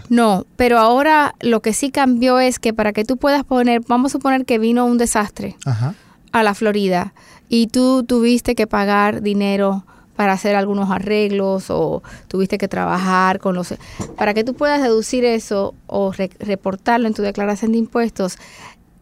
No, 0.08 0.46
pero 0.56 0.78
ahora 0.78 1.34
lo 1.40 1.60
que 1.60 1.74
sí 1.74 1.90
cambió 1.90 2.40
es 2.40 2.58
que 2.58 2.72
para 2.72 2.92
que 2.92 3.04
tú 3.04 3.18
puedas 3.18 3.44
poner, 3.44 3.82
vamos 3.86 4.12
a 4.12 4.18
suponer 4.18 4.46
que 4.46 4.58
vino 4.58 4.86
un 4.86 4.96
desastre 4.96 5.56
Ajá. 5.66 5.94
a 6.32 6.42
la 6.42 6.54
Florida 6.54 7.12
y 7.50 7.66
tú 7.66 8.02
tuviste 8.04 8.54
que 8.54 8.66
pagar 8.66 9.20
dinero 9.20 9.84
para 10.16 10.32
hacer 10.32 10.56
algunos 10.56 10.90
arreglos 10.90 11.66
o 11.68 12.02
tuviste 12.28 12.56
que 12.58 12.68
trabajar 12.68 13.40
con 13.40 13.54
los... 13.54 13.74
Para 14.16 14.32
que 14.34 14.42
tú 14.44 14.54
puedas 14.54 14.80
deducir 14.82 15.24
eso 15.24 15.74
o 15.86 16.12
re- 16.12 16.30
reportarlo 16.38 17.08
en 17.08 17.14
tu 17.14 17.22
declaración 17.22 17.72
de 17.72 17.78
impuestos, 17.78 18.36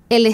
el 0.09 0.27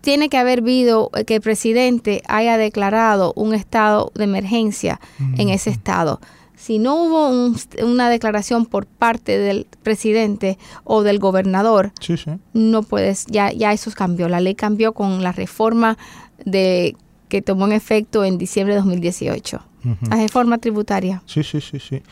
tiene 0.00 0.28
que 0.28 0.38
haber 0.38 0.60
habido 0.60 1.10
que 1.26 1.36
el 1.36 1.40
presidente 1.40 2.22
haya 2.28 2.56
declarado 2.56 3.32
un 3.36 3.54
estado 3.54 4.12
de 4.14 4.24
emergencia 4.24 5.00
en 5.36 5.48
ese 5.48 5.70
estado. 5.70 6.20
Si 6.56 6.78
no 6.80 6.96
hubo 7.02 7.28
un- 7.28 7.56
una 7.84 8.10
declaración 8.10 8.66
por 8.66 8.86
parte 8.86 9.38
del 9.38 9.66
presidente 9.84 10.58
o 10.82 11.02
del 11.04 11.18
gobernador, 11.20 11.92
Sí, 12.00 12.16
sí. 12.16 12.32
no 12.52 12.82
puedes, 12.82 13.26
ya, 13.26 13.52
ya 13.52 13.72
eso 13.72 13.90
cambió. 13.94 14.28
La 14.28 14.40
ley 14.40 14.54
cambió 14.56 14.92
con 14.92 15.22
la 15.22 15.30
reforma 15.32 15.96
de 16.44 16.96
que 17.28 17.42
tomó 17.42 17.66
en 17.66 17.72
efecto 17.72 18.24
en 18.24 18.38
diciembre 18.38 18.74
de 18.74 18.80
2018. 18.80 19.62
Ujú. 19.84 19.96
La 20.10 20.16
reforma 20.16 20.58
tributaria. 20.58 21.22
Sí, 21.26 21.42
sí, 21.44 21.60
sí, 21.60 21.78
sí. 21.78 22.02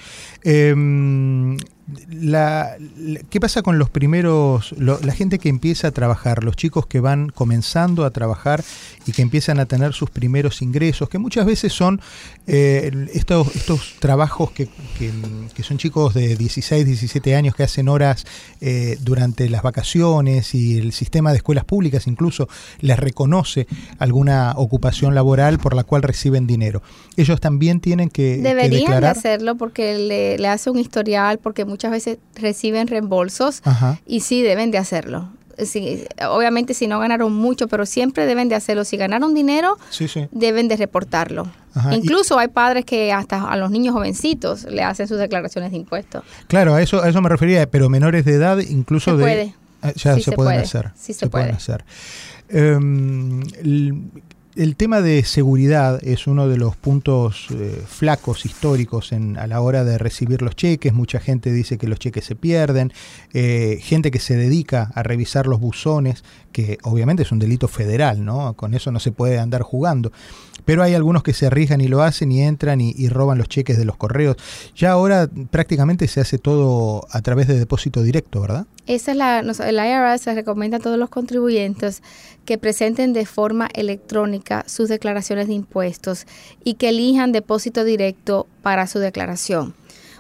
Em, 0.45 1.57
la, 2.11 2.77
la- 2.99 3.21
¿Qué 3.31 3.41
pasa 3.41 3.63
con 3.63 3.79
los 3.79 3.91
primeros, 3.91 4.73
lo- 4.79 4.99
la 5.01 5.13
gente 5.13 5.39
que 5.39 5.49
empieza 5.49 5.89
a 5.89 5.91
trabajar, 5.93 6.43
los 6.43 6.57
chicos 6.57 6.87
que 6.87 7.01
van 7.01 7.29
comenzando 7.29 8.05
a 8.05 8.11
trabajar 8.11 8.65
y 9.07 9.13
que 9.13 9.23
empiezan 9.23 9.61
a 9.61 9.67
tener 9.67 9.93
sus 9.93 10.11
primeros 10.11 10.63
ingresos, 10.63 11.09
que 11.09 11.19
muchas 11.19 11.47
veces 11.47 11.73
son 11.73 12.01
eh, 12.47 12.91
estos, 13.15 13.55
estos 13.55 13.95
trabajos 14.01 14.51
que, 14.51 14.67
que- 14.99 15.13
que 15.55 15.63
son 15.63 15.79
chicos 15.79 16.15
de 16.15 16.37
16, 16.37 16.85
17 16.85 17.35
años 17.37 17.55
que 17.55 17.63
hacen 17.63 17.89
horas 17.89 18.25
eh, 18.61 18.99
durante 19.01 19.49
las 19.49 19.63
vacaciones 19.63 20.55
y 20.55 20.79
el 20.79 20.93
sistema 20.93 21.31
de 21.31 21.37
escuelas 21.39 21.65
públicas 21.65 22.07
incluso 22.07 22.49
les 22.81 22.99
reconoce 22.99 23.67
alguna 23.99 24.55
ocupación 24.57 25.15
laboral 25.15 25.59
por 25.59 25.75
la 25.75 25.85
cual 25.85 26.03
reciben 26.03 26.47
dinero. 26.47 26.83
Ellos 27.17 27.41
también 27.41 27.81
tienen 27.81 28.11
que, 28.11 28.37
que 28.37 28.43
Deberían 28.43 28.71
de 28.71 28.77
declarar. 28.79 29.17
hacerlo 29.17 29.57
porque 29.57 29.99
le, 29.99 30.39
le 30.39 30.49
hace 30.49 30.71
un 30.71 30.79
historial, 30.79 31.39
porque 31.39 31.65
muchas 31.77 31.91
veces 31.91 32.17
reciben 32.35 32.87
reembolsos 32.89 33.61
Ajá. 33.65 34.01
y 34.07 34.21
sí 34.21 34.41
deben 34.43 34.71
de 34.71 34.79
hacerlo. 34.79 35.29
si, 35.59 36.05
obviamente 36.29 36.73
si 36.75 36.87
no 36.87 36.99
ganaron 37.01 37.33
mucho, 37.35 37.67
pero 37.69 37.85
siempre 37.87 38.25
deben 38.27 38.49
de 38.51 38.55
hacerlo. 38.55 38.85
Si 38.85 38.97
ganaron 38.99 39.35
dinero, 39.35 39.77
Sí, 39.91 40.07
sí. 40.09 40.27
deben 40.31 40.69
de 40.69 40.77
reportarlo. 40.77 41.47
Ajá, 41.75 41.93
y- 41.95 41.99
Incluso 41.99 42.39
hay 42.39 42.49
padres 42.49 42.85
que 42.87 43.11
hasta 43.13 43.43
a 43.51 43.57
los 43.57 43.71
niños 43.71 43.95
jovencitos 43.95 44.65
le 44.65 44.83
hacen 44.83 45.07
sus 45.09 45.19
declaraciones 45.19 45.71
de 45.71 45.77
impuestos. 45.79 46.25
Claro, 46.47 46.75
a 46.75 46.81
eso, 46.83 47.03
a 47.03 47.09
eso 47.09 47.21
me 47.23 47.29
refería, 47.31 47.67
pero 47.71 47.89
menores 47.91 48.25
de 48.25 48.35
edad 48.35 48.59
incluso 48.59 49.13
Se 49.13 49.17
de... 49.19 49.23
puede. 49.23 49.55
Ah, 49.83 49.93
Ya 49.95 50.15
Sí 50.15 50.21
se, 50.23 50.31
se 50.31 50.37
pueden 50.37 50.53
puede. 50.53 50.63
hacer. 50.65 50.91
Sí 50.95 51.13
se 51.15 51.27
pueden 51.29 51.49
puede. 51.49 51.57
hacer. 51.57 51.85
Em, 52.49 53.41
el, 54.57 54.77
tema 54.77 55.01
de 55.01 55.25
seguridad 55.25 56.01
es 56.03 56.27
uno 56.27 56.49
de 56.49 56.57
los 56.57 56.77
puntos 56.77 57.47
eh, 57.51 57.83
flacos 57.87 58.45
históricos 58.47 59.13
en, 59.13 59.39
a 59.39 59.47
la 59.47 59.61
hora 59.61 59.85
de 59.85 59.99
recibir 59.99 60.43
los 60.43 60.57
cheques. 60.57 60.93
Mucha 60.93 61.21
gente 61.21 61.53
dice 61.53 61.79
que 61.79 61.87
los 61.87 61.99
cheques 61.99 62.25
se 62.25 62.35
pierden. 62.35 62.93
Eh, 63.33 63.79
gente 63.83 64.11
que 64.11 64.19
se 64.19 64.37
dedica 64.37 64.91
a 64.95 65.03
revisar 65.03 65.47
los 65.47 65.61
buzones, 65.61 66.25
que 66.53 66.79
obviamente 66.83 67.23
es 67.23 67.33
un 67.33 67.39
delito 67.39 67.69
federal, 67.69 68.25
¿no? 68.25 68.55
Con 68.55 68.75
eso 68.75 68.91
no 68.91 69.01
se 69.01 69.13
puede 69.13 69.39
andar 69.39 69.63
jugando. 69.63 70.13
Pero 70.65 70.83
hay 70.83 70.95
algunos 70.95 71.23
que 71.23 71.33
se 71.33 71.47
arriesgan 71.47 71.81
y 71.81 71.89
lo 71.89 72.03
hacen 72.03 72.33
y 72.33 72.43
entran 72.43 72.81
y, 72.81 72.95
y 72.97 73.09
roban 73.09 73.39
los 73.39 73.49
cheques 73.49 73.79
de 73.79 73.85
los 73.85 73.97
correos. 73.97 74.37
Ya 74.75 74.93
ahora 74.93 75.29
prácticamente 75.51 76.09
se 76.09 76.21
hace 76.21 76.39
todo 76.39 77.07
a 77.11 77.23
través 77.23 77.47
de 77.47 77.59
depósito 77.59 78.03
directo, 78.03 78.41
¿verdad? 78.41 78.67
Esa 78.87 79.11
es 79.11 79.17
la, 79.17 79.41
el 79.41 79.77
IRS 79.77 80.27
recomienda 80.27 80.77
a 80.77 80.81
todos 80.81 80.99
los 80.99 81.11
contribuyentes 81.11 82.03
que 82.45 82.57
presenten 82.57 83.13
de 83.13 83.27
forma 83.27 83.69
electrónica 83.75 84.65
sus 84.69 84.89
declaraciones 84.89 85.49
de 85.49 85.55
impuestos 85.55 86.27
y 86.63 86.75
que 86.75 86.91
elijan 86.91 87.33
depósito 87.33 87.85
directo 87.85 88.47
para 88.63 88.87
su 88.87 89.01
declaración. 89.01 89.75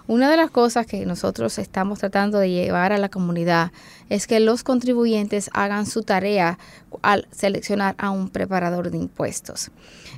Una 0.08 0.30
de 0.30 0.36
las 0.36 0.50
cosas 0.52 0.86
que 0.86 1.04
nosotros 1.04 1.58
estamos 1.58 1.98
tratando 1.98 2.38
de 2.38 2.50
llevar 2.50 2.92
a 2.92 2.98
la 2.98 3.08
comunidad 3.08 3.72
es 4.08 4.28
que 4.28 4.38
los 4.38 4.62
contribuyentes 4.62 5.50
hagan 5.52 5.84
su 5.84 6.02
tarea 6.02 6.58
al 7.02 7.26
seleccionar 7.32 7.96
a 7.98 8.10
un 8.10 8.28
preparador 8.28 8.90
de 8.90 8.98
impuestos. 8.98 9.70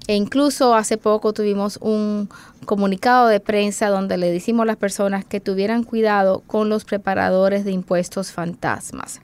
E 0.07 0.15
incluso 0.15 0.75
hace 0.75 0.99
poco 0.99 1.33
tuvimos 1.33 1.79
un 1.81 2.29
comunicado 2.67 3.29
de 3.29 3.41
prensa 3.41 3.89
donde 3.89 4.19
le 4.19 4.31
decimos 4.31 4.65
a 4.65 4.67
las 4.67 4.77
personas 4.77 5.25
que 5.25 5.41
tuvieran 5.41 5.85
cuidado 5.85 6.43
con 6.47 6.69
los 6.69 6.85
preparadores 6.85 7.65
de 7.65 7.73
impuestos 7.73 8.31
fantasmas. 8.31 9.23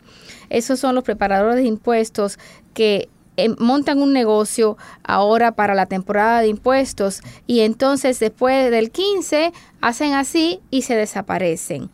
Esos 0.49 0.81
son 0.81 0.95
los 0.95 1.05
preparadores 1.05 1.57
de 1.57 1.69
impuestos 1.69 2.39
que 2.73 3.11
eh, 3.37 3.49
montan 3.59 4.01
un 4.01 4.13
negocio 4.13 4.77
ahora 5.03 5.53
para 5.53 5.75
la 5.75 5.87
temporada 5.87 6.41
de 6.41 6.49
impuestos 6.49 7.21
y 7.47 7.61
entonces 7.61 8.21
después 8.21 8.71
del 8.71 8.91
15 8.91 9.53
hacen 9.81 10.15
así 10.15 10.61
y 10.71 10.83
se 10.83 10.95
desaparecen. 10.95 11.91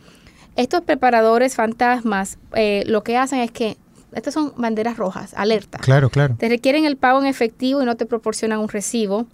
Estos 0.56 0.82
preparadores 0.82 1.54
fantasmas 1.54 2.38
eh, 2.54 2.82
lo 2.86 3.02
que 3.02 3.16
hacen 3.16 3.40
es 3.40 3.50
que 3.50 3.76
estas 4.12 4.34
son 4.34 4.52
banderas 4.56 4.96
rojas, 4.96 5.34
alerta. 5.34 5.78
Claro, 5.78 6.10
claro. 6.10 6.34
Te 6.36 6.48
requieren 6.48 6.84
el 6.84 6.96
pago 6.96 7.20
en 7.20 7.26
efectivo 7.26 7.80
y 7.82 7.84
no 7.84 7.96
te 7.96 8.06
proporcionan 8.06 8.58
un 8.58 8.68
recibo. 8.68 9.26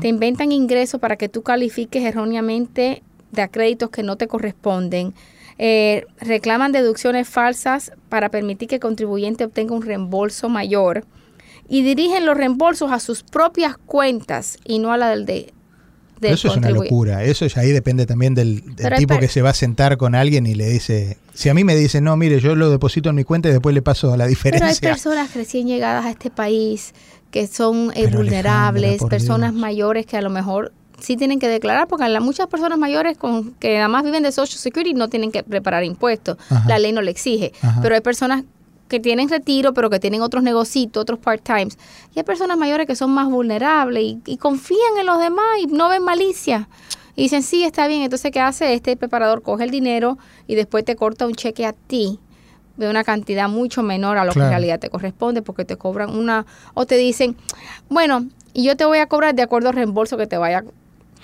Te 0.00 0.08
inventan 0.08 0.52
ingresos 0.52 1.00
para 1.00 1.16
que 1.16 1.28
tú 1.28 1.42
califiques 1.42 2.02
erróneamente 2.02 3.02
de 3.30 3.48
créditos 3.48 3.90
que 3.90 4.02
no 4.02 4.16
te 4.16 4.26
corresponden. 4.26 5.14
Eh, 5.58 6.04
reclaman 6.20 6.72
deducciones 6.72 7.28
falsas 7.28 7.92
para 8.08 8.28
permitir 8.28 8.68
que 8.68 8.74
el 8.74 8.80
contribuyente 8.80 9.44
obtenga 9.44 9.74
un 9.74 9.82
reembolso 9.82 10.48
mayor. 10.48 11.04
Y 11.68 11.82
dirigen 11.82 12.26
los 12.26 12.36
reembolsos 12.36 12.92
a 12.92 13.00
sus 13.00 13.22
propias 13.22 13.76
cuentas 13.76 14.58
y 14.64 14.78
no 14.78 14.92
a 14.92 14.96
la 14.96 15.08
del 15.10 15.26
de, 15.26 15.52
del 16.20 16.34
Eso 16.34 16.48
es 16.48 16.56
una 16.56 16.70
locura. 16.70 17.24
Eso 17.24 17.46
ya 17.46 17.60
ahí 17.62 17.72
depende 17.72 18.06
también 18.06 18.34
del, 18.34 18.62
del 18.76 18.94
tipo 18.94 19.18
que 19.18 19.28
se 19.28 19.42
va 19.42 19.50
a 19.50 19.54
sentar 19.54 19.96
con 19.96 20.14
alguien 20.14 20.46
y 20.46 20.54
le 20.54 20.68
dice. 20.68 21.18
Si 21.34 21.48
a 21.48 21.54
mí 21.54 21.64
me 21.64 21.74
dicen, 21.74 22.04
no, 22.04 22.16
mire, 22.16 22.40
yo 22.40 22.54
lo 22.54 22.70
deposito 22.70 23.10
en 23.10 23.16
mi 23.16 23.24
cuenta 23.24 23.48
y 23.48 23.52
después 23.52 23.74
le 23.74 23.82
paso 23.82 24.08
la 24.08 24.14
Pero 24.14 24.22
hay 24.24 24.28
diferencia. 24.30 24.90
personas 24.90 25.34
recién 25.34 25.66
llegadas 25.66 26.06
a 26.06 26.10
este 26.10 26.30
país 26.30 26.94
que 27.30 27.46
son 27.48 27.90
eh, 27.94 28.06
vulnerables, 28.06 29.02
personas 29.10 29.50
Dios. 29.52 29.60
mayores 29.60 30.06
que 30.06 30.16
a 30.16 30.22
lo 30.22 30.30
mejor 30.30 30.72
sí 30.98 31.16
tienen 31.18 31.38
que 31.38 31.48
declarar, 31.48 31.88
porque 31.88 32.08
la- 32.08 32.20
muchas 32.20 32.46
personas 32.46 32.78
mayores 32.78 33.18
con 33.18 33.52
que 33.54 33.74
nada 33.74 33.88
más 33.88 34.02
viven 34.04 34.22
de 34.22 34.32
Social 34.32 34.58
Security 34.58 34.94
no 34.94 35.08
tienen 35.08 35.30
que 35.32 35.42
preparar 35.42 35.84
impuestos. 35.84 36.38
Ajá. 36.48 36.66
La 36.68 36.78
ley 36.78 36.92
no 36.92 37.02
le 37.02 37.10
exige. 37.10 37.52
Ajá. 37.60 37.80
Pero 37.82 37.94
hay 37.96 38.00
personas 38.00 38.44
que 38.88 39.00
tienen 39.00 39.28
retiro, 39.28 39.74
pero 39.74 39.90
que 39.90 39.98
tienen 39.98 40.22
otros 40.22 40.42
negocios, 40.42 40.96
otros 40.96 41.18
part-times. 41.18 41.78
Y 42.14 42.20
hay 42.20 42.24
personas 42.24 42.56
mayores 42.56 42.86
que 42.86 42.96
son 42.96 43.10
más 43.10 43.28
vulnerables 43.28 44.02
y, 44.02 44.20
y 44.26 44.36
confían 44.36 44.98
en 44.98 45.06
los 45.06 45.18
demás 45.18 45.46
y 45.60 45.66
no 45.66 45.88
ven 45.88 46.02
malicia. 46.02 46.68
Y 47.16 47.22
dicen, 47.22 47.42
sí, 47.42 47.64
está 47.64 47.88
bien. 47.88 48.02
Entonces, 48.02 48.30
¿qué 48.30 48.40
hace 48.40 48.74
este 48.74 48.96
preparador? 48.96 49.42
Coge 49.42 49.64
el 49.64 49.70
dinero 49.70 50.18
y 50.46 50.54
después 50.54 50.84
te 50.84 50.96
corta 50.96 51.26
un 51.26 51.34
cheque 51.34 51.64
a 51.64 51.72
ti 51.72 52.20
de 52.76 52.90
una 52.90 53.04
cantidad 53.04 53.48
mucho 53.48 53.82
menor 53.82 54.18
a 54.18 54.24
lo 54.24 54.32
que 54.32 54.40
en 54.40 54.50
realidad 54.50 54.78
te 54.78 54.90
corresponde 54.90 55.40
porque 55.40 55.64
te 55.64 55.76
cobran 55.76 56.14
una... 56.14 56.44
O 56.74 56.84
te 56.84 56.96
dicen, 56.96 57.36
bueno, 57.88 58.26
y 58.52 58.64
yo 58.64 58.76
te 58.76 58.84
voy 58.84 58.98
a 58.98 59.06
cobrar 59.06 59.34
de 59.34 59.42
acuerdo 59.42 59.70
al 59.70 59.74
reembolso 59.74 60.16
que 60.16 60.26
te 60.26 60.36
vaya... 60.36 60.62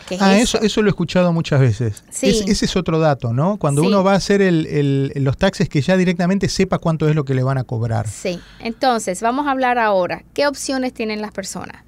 ¿Qué 0.09 0.16
es 0.16 0.23
Ah, 0.23 0.37
eso? 0.38 0.56
eso, 0.59 0.66
eso 0.66 0.82
lo 0.82 0.88
he 0.88 0.90
escuchado 0.90 1.32
muchas 1.32 1.61
veces. 1.61 2.04
Sí. 2.11 2.28
Es- 2.30 2.40
ese 2.49 2.64
es 2.66 2.76
otro 2.76 2.99
dato, 2.99 3.32
¿no? 3.32 3.56
Cuando 3.59 3.82
Sí. 3.82 3.88
uno 3.88 4.02
va 4.04 4.12
a 4.12 4.16
hacer 4.16 4.42
el- 4.42 4.66
el- 4.66 5.12
los 5.25 5.37
taxes, 5.37 5.68
que 5.68 5.80
ya 5.80 5.97
directamente 5.97 6.49
sepa 6.49 6.78
cuánto 6.78 7.09
es 7.09 7.14
lo 7.16 7.25
que 7.25 7.35
le 7.35 7.42
van 7.42 7.59
a 7.59 7.64
cobrar. 7.64 8.09
Sí, 8.09 8.40
entonces 8.61 9.21
vamos 9.23 9.47
a 9.47 9.50
hablar 9.52 9.78
ahora. 9.78 10.23
¿Qué 10.35 10.47
opciones 10.47 10.92
tienen 10.92 11.21
las 11.23 11.32
personas? 11.32 11.82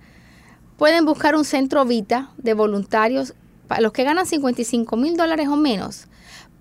Pueden 0.76 1.04
buscar 1.04 1.34
un 1.36 1.44
centro 1.44 1.84
Vita 1.84 2.30
de 2.38 2.54
voluntarios. 2.54 3.34
Para 3.68 3.80
los 3.80 3.92
que 3.92 4.04
ganan 4.04 4.26
55 4.26 4.96
mil 4.96 5.16
dólares 5.16 5.48
o 5.48 5.56
menos, 5.56 6.06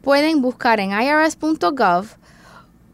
pueden 0.01 0.41
buscar 0.41 0.79
en 0.79 0.91
irs.gov 0.91 2.05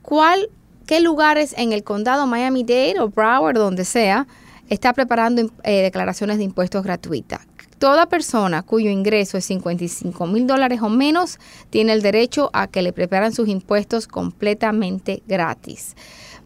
cuál, 0.01 0.49
qué 0.87 1.01
lugares 1.01 1.53
en 1.57 1.71
el 1.73 1.83
condado 1.83 2.25
Miami-Dade 2.25 2.99
o 2.99 3.09
Broward, 3.09 3.57
donde 3.57 3.85
sea, 3.85 4.27
está 4.69 4.93
preparando 4.93 5.51
eh, 5.63 5.81
declaraciones 5.81 6.37
de 6.37 6.43
impuestos 6.45 6.83
gratuitas. 6.83 7.41
Toda 7.79 8.07
persona 8.07 8.61
cuyo 8.61 8.89
ingreso 8.89 9.37
es 9.37 9.45
55 9.45 10.27
mil 10.27 10.45
dólares 10.45 10.81
o 10.81 10.89
menos 10.89 11.39
tiene 11.69 11.93
el 11.93 12.01
derecho 12.01 12.49
a 12.51 12.67
que 12.67 12.81
le 12.81 12.91
preparan 12.91 13.33
sus 13.33 13.47
impuestos 13.47 14.05
completamente 14.05 15.23
gratis. 15.27 15.95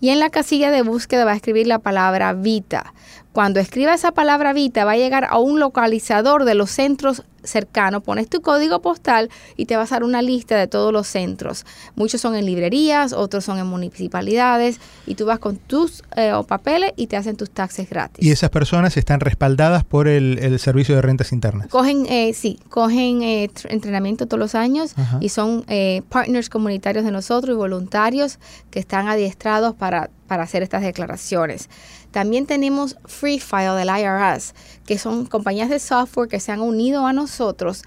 y 0.00 0.08
en 0.08 0.18
la 0.18 0.30
casilla 0.30 0.72
de 0.72 0.82
búsqueda 0.82 1.24
va 1.24 1.30
a 1.32 1.36
escribir 1.36 1.68
la 1.68 1.78
palabra 1.78 2.32
Vita. 2.32 2.92
Cuando 3.38 3.60
escriba 3.60 3.94
esa 3.94 4.10
palabra 4.10 4.52
Vita 4.52 4.84
va 4.84 4.90
a 4.90 4.96
llegar 4.96 5.28
a 5.30 5.38
un 5.38 5.60
localizador 5.60 6.44
de 6.44 6.56
los 6.56 6.72
centros 6.72 7.22
cercanos, 7.44 8.02
pones 8.02 8.28
tu 8.28 8.42
código 8.42 8.82
postal 8.82 9.30
y 9.56 9.66
te 9.66 9.76
vas 9.76 9.92
a 9.92 9.94
dar 9.94 10.02
una 10.02 10.22
lista 10.22 10.56
de 10.56 10.66
todos 10.66 10.92
los 10.92 11.06
centros. 11.06 11.64
Muchos 11.94 12.20
son 12.20 12.34
en 12.34 12.44
librerías, 12.46 13.12
otros 13.12 13.44
son 13.44 13.60
en 13.60 13.66
municipalidades 13.66 14.80
y 15.06 15.14
tú 15.14 15.24
vas 15.24 15.38
con 15.38 15.56
tus 15.56 16.02
eh, 16.16 16.32
papeles 16.48 16.94
y 16.96 17.06
te 17.06 17.16
hacen 17.16 17.36
tus 17.36 17.48
taxes 17.48 17.88
gratis. 17.88 18.26
Y 18.26 18.32
esas 18.32 18.50
personas 18.50 18.96
están 18.96 19.20
respaldadas 19.20 19.84
por 19.84 20.08
el, 20.08 20.40
el 20.40 20.58
Servicio 20.58 20.96
de 20.96 21.02
Rentas 21.02 21.30
Internas. 21.30 21.68
Cogen, 21.68 22.06
eh, 22.06 22.34
sí, 22.34 22.58
cogen 22.70 23.22
eh, 23.22 23.48
tr- 23.54 23.68
entrenamiento 23.70 24.26
todos 24.26 24.40
los 24.40 24.56
años 24.56 24.94
Ajá. 24.98 25.18
y 25.20 25.28
son 25.28 25.64
eh, 25.68 26.02
partners 26.08 26.50
comunitarios 26.50 27.04
de 27.04 27.12
nosotros 27.12 27.54
y 27.54 27.56
voluntarios 27.56 28.40
que 28.72 28.80
están 28.80 29.06
adiestrados 29.06 29.76
para, 29.76 30.10
para 30.26 30.42
hacer 30.42 30.64
estas 30.64 30.82
declaraciones. 30.82 31.70
También 32.18 32.46
tenemos 32.46 32.96
Free 33.04 33.38
File 33.38 33.74
del 33.76 33.86
IRS, 33.90 34.52
que 34.84 34.98
son 34.98 35.24
compañías 35.26 35.68
de 35.70 35.78
software 35.78 36.28
que 36.28 36.40
se 36.40 36.50
han 36.50 36.60
unido 36.60 37.06
a 37.06 37.12
nosotros. 37.12 37.84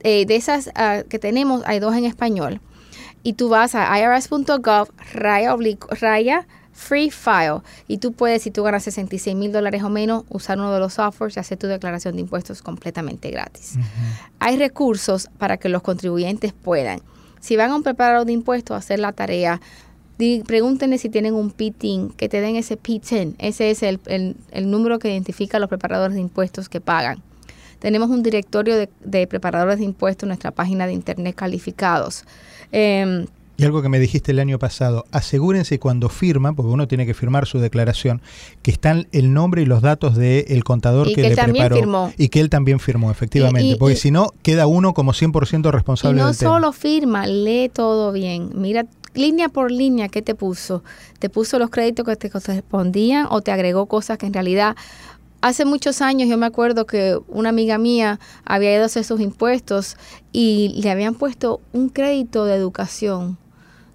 Eh, 0.00 0.26
de 0.26 0.34
esas 0.34 0.70
ah, 0.74 1.04
que 1.08 1.20
tenemos, 1.20 1.62
hay 1.64 1.78
dos 1.78 1.94
en 1.94 2.04
español. 2.04 2.60
Y 3.22 3.34
tú 3.34 3.48
vas 3.48 3.76
a 3.76 3.96
irs.gov, 4.00 4.88
raya, 5.12 5.54
oblicu- 5.54 5.96
raya 6.00 6.48
Free 6.72 7.12
File. 7.12 7.60
Y 7.86 7.98
tú 7.98 8.14
puedes, 8.14 8.42
si 8.42 8.50
tú 8.50 8.64
ganas 8.64 8.82
66 8.82 9.36
mil 9.36 9.52
dólares 9.52 9.84
o 9.84 9.90
menos, 9.90 10.24
usar 10.28 10.58
uno 10.58 10.72
de 10.74 10.80
los 10.80 10.94
softwares 10.94 11.36
y 11.36 11.38
hacer 11.40 11.56
tu 11.56 11.68
declaración 11.68 12.16
de 12.16 12.22
impuestos 12.22 12.62
completamente 12.62 13.30
gratis. 13.30 13.76
Hay 14.40 14.56
recursos 14.58 15.28
para 15.38 15.56
que 15.56 15.68
los 15.68 15.82
contribuyentes 15.82 16.52
puedan. 16.52 17.00
Si 17.38 17.54
van 17.54 17.70
a 17.70 17.76
un 17.76 17.84
preparador 17.84 18.26
de 18.26 18.32
impuestos 18.32 18.76
hacer 18.76 18.98
la 18.98 19.12
tarea, 19.12 19.60
di- 20.18 20.42
pregúntenle 20.46 20.98
si 20.98 21.08
tienen 21.08 21.34
un 21.34 21.50
PITIN, 21.50 22.10
que 22.10 22.28
te 22.28 22.40
den 22.40 22.56
ese 22.56 22.76
PITIN. 22.76 23.36
Ese 23.38 23.70
es 23.70 23.82
el, 23.82 24.00
el- 24.06 24.36
el 24.50 24.70
número 24.70 24.98
que 24.98 25.10
identifica 25.10 25.56
a 25.58 25.60
los 25.60 25.68
preparadores 25.68 26.14
de 26.14 26.20
impuestos 26.20 26.68
que 26.68 26.80
pagan. 26.80 27.22
Tenemos 27.78 28.10
un 28.10 28.22
directorio 28.24 28.76
de, 28.76 28.88
de 29.04 29.26
preparadores 29.28 29.78
de 29.78 29.84
impuestos 29.84 30.24
en 30.24 30.28
nuestra 30.30 30.50
página 30.50 30.86
de 30.86 30.92
internet 30.94 31.34
calificados. 31.36 32.24
Em, 32.72 33.26
Y 33.56 33.64
algo 33.64 33.82
que 33.82 33.88
me 33.88 33.98
dijiste 34.00 34.32
el 34.32 34.38
año 34.40 34.58
pasado, 34.58 35.04
asegúrense 35.12 35.78
cuando 35.80 36.08
firman, 36.08 36.54
porque 36.56 36.70
uno 36.72 36.86
tiene 36.88 37.06
que 37.06 37.14
firmar 37.14 37.46
su 37.46 37.58
declaración, 37.60 38.20
que 38.62 38.70
están 38.72 39.06
el 39.12 39.32
nombre 39.32 39.62
y 39.62 39.66
los 39.66 39.80
datos 39.82 40.16
del 40.16 40.62
contador 40.64 41.06
Y 41.08 41.14
que, 41.14 41.22
que 41.22 41.26
él 41.28 41.28
le 41.30 41.36
también 41.36 41.62
preparó. 41.66 41.76
firmó. 41.76 42.12
Y 42.18 42.28
que 42.28 42.40
él 42.40 42.50
también 42.50 42.78
firmó, 42.80 43.10
efectivamente. 43.12 43.66
Y- 43.68 43.72
y- 43.72 43.76
porque 43.76 43.94
y- 43.94 43.98
si 43.98 44.10
no, 44.10 44.32
queda 44.42 44.66
uno 44.66 44.92
como 44.94 45.12
100% 45.12 45.68
y 45.68 45.72
responsable 45.72 46.20
no 46.20 46.26
del 46.28 46.36
tema. 46.36 46.50
solo 46.52 46.72
firma, 46.72 47.26
lee 47.26 47.68
todo 47.72 48.12
bien. 48.12 48.50
Mira 48.54 48.86
línea 49.14 49.48
por 49.48 49.70
línea 49.70 50.08
qué 50.08 50.22
te 50.22 50.34
puso. 50.34 50.82
Te 51.18 51.28
puso 51.28 51.58
los 51.58 51.70
créditos 51.70 52.06
que 52.06 52.16
te 52.16 52.30
correspondían 52.30 53.26
o 53.30 53.40
te 53.40 53.52
agregó 53.52 53.86
cosas 53.86 54.18
que 54.18 54.26
en 54.26 54.32
realidad 54.32 54.76
hace 55.40 55.64
muchos 55.64 56.02
años 56.02 56.28
yo 56.28 56.36
me 56.36 56.46
acuerdo 56.46 56.86
que 56.86 57.18
una 57.28 57.50
amiga 57.50 57.78
mía 57.78 58.18
había 58.44 58.72
ido 58.74 58.82
a 58.82 58.86
hacer 58.86 59.04
sus 59.04 59.20
impuestos 59.20 59.96
y 60.32 60.80
le 60.82 60.90
habían 60.90 61.14
puesto 61.14 61.60
un 61.72 61.88
crédito 61.88 62.44
de 62.44 62.56
educación 62.56 63.38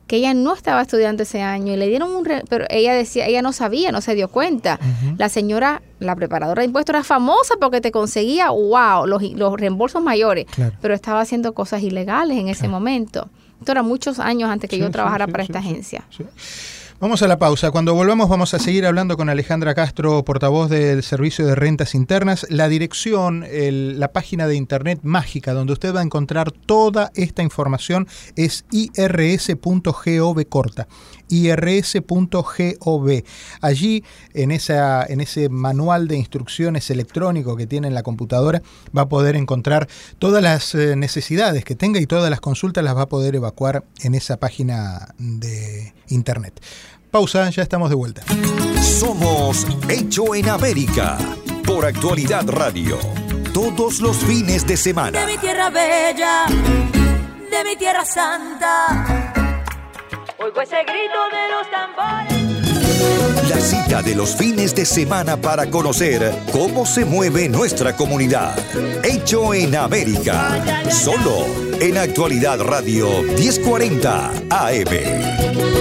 que 0.07 0.17
ella 0.17 0.33
no 0.33 0.53
estaba 0.53 0.81
estudiando 0.81 1.23
ese 1.23 1.41
año 1.41 1.73
y 1.73 1.77
le 1.77 1.87
dieron 1.87 2.13
un 2.13 2.23
pero 2.49 2.65
ella 2.69 2.93
decía 2.93 3.25
ella 3.25 3.41
no 3.41 3.53
sabía 3.53 3.91
no 3.91 4.01
se 4.01 4.15
dio 4.15 4.27
cuenta. 4.27 4.79
La 5.17 5.29
señora 5.29 5.81
la 5.99 6.15
preparadora 6.15 6.61
de 6.61 6.67
impuestos 6.67 6.93
era 6.93 7.03
famosa 7.03 7.55
porque 7.59 7.81
te 7.81 7.91
conseguía 7.91 8.49
wow 8.49 9.05
los, 9.05 9.23
los 9.23 9.59
reembolsos 9.59 10.03
mayores 10.03 10.45
pero 10.81 10.93
estaba 10.93 11.21
haciendo 11.21 11.53
cosas 11.53 11.83
ilegales 11.83 12.37
en 12.37 12.49
ese 12.49 12.67
momento 12.67 13.29
esto 13.63 13.71
era 13.71 13.81
muchos 13.81 14.19
años 14.19 14.49
antes 14.49 14.69
que 14.69 14.77
yo 14.77 14.91
trabajara 14.91 15.25
para 15.27 15.43
esta 15.43 15.59
agencia 15.59 16.03
Vamos 16.99 17.21
a 17.21 17.27
la 17.27 17.37
pausa. 17.37 17.69
Cuando 17.71 17.93
volvamos 17.93 18.29
vamos 18.29 18.53
a 18.53 18.59
seguir 18.59 18.85
hablando 18.85 19.17
con 19.17 19.27
Alejandra 19.27 19.73
Castro, 19.73 20.23
portavoz 20.23 20.69
del 20.69 21.03
Servicio 21.03 21.45
de 21.45 21.53
Rentas 21.53 21.95
Internas. 21.95 22.47
La 22.49 22.69
dirección, 22.69 23.45
la 23.51 24.13
página 24.13 24.47
de 24.47 24.55
internet 24.55 24.99
mágica 25.03 25.51
donde 25.53 25.73
usted 25.73 25.93
va 25.93 25.99
a 25.99 26.03
encontrar 26.03 26.53
toda 26.53 27.11
esta 27.13 27.43
información 27.43 28.07
es 28.37 28.63
irs.gov 28.71 30.45
corta 30.47 30.87
irs.gov. 31.33 33.23
Allí, 33.61 34.03
en, 34.33 34.51
esa, 34.51 35.05
en 35.05 35.21
ese 35.21 35.49
manual 35.49 36.07
de 36.07 36.17
instrucciones 36.17 36.89
electrónico 36.89 37.55
que 37.55 37.67
tiene 37.67 37.87
en 37.87 37.93
la 37.93 38.03
computadora, 38.03 38.61
va 38.95 39.03
a 39.03 39.09
poder 39.09 39.35
encontrar 39.35 39.87
todas 40.19 40.43
las 40.43 40.75
eh, 40.75 40.95
necesidades 40.95 41.65
que 41.65 41.75
tenga 41.75 41.99
y 41.99 42.05
todas 42.05 42.29
las 42.29 42.39
consultas 42.39 42.83
las 42.83 42.95
va 42.95 43.03
a 43.03 43.09
poder 43.09 43.35
evacuar 43.35 43.83
en 44.01 44.15
esa 44.15 44.37
página 44.37 45.13
de 45.17 45.93
internet. 46.09 46.61
Pausa, 47.11 47.49
ya 47.49 47.63
estamos 47.63 47.89
de 47.89 47.95
vuelta. 47.95 48.23
Somos 48.81 49.67
Hecho 49.87 50.33
en 50.35 50.49
América 50.49 51.17
por 51.65 51.85
Actualidad 51.85 52.47
Radio. 52.47 52.97
Todos 53.53 54.01
los 54.01 54.17
fines 54.17 54.65
de 54.65 54.77
semana. 54.77 55.19
De 55.19 55.33
mi 55.33 55.37
tierra 55.37 55.69
bella, 55.69 56.45
de 56.47 57.63
mi 57.69 57.75
tierra 57.77 58.03
santa. 58.03 59.42
Oigo 60.43 60.59
ese 60.61 60.83
grito 60.83 61.19
de 61.31 61.47
los 61.53 61.71
tambores. 61.71 63.49
La 63.49 63.61
cita 63.61 64.01
de 64.01 64.13
los 64.13 64.35
fines 64.35 64.75
de 64.75 64.85
semana 64.85 65.37
para 65.37 65.69
conocer 65.69 66.37
cómo 66.51 66.85
se 66.85 67.05
mueve 67.05 67.47
nuestra 67.47 67.95
comunidad. 67.95 68.53
Hecho 69.05 69.53
en 69.53 69.73
América. 69.73 70.83
Solo 70.91 71.45
en 71.79 71.97
Actualidad 71.97 72.59
Radio 72.59 73.21
1040 73.21 74.31
AM. 74.49 75.72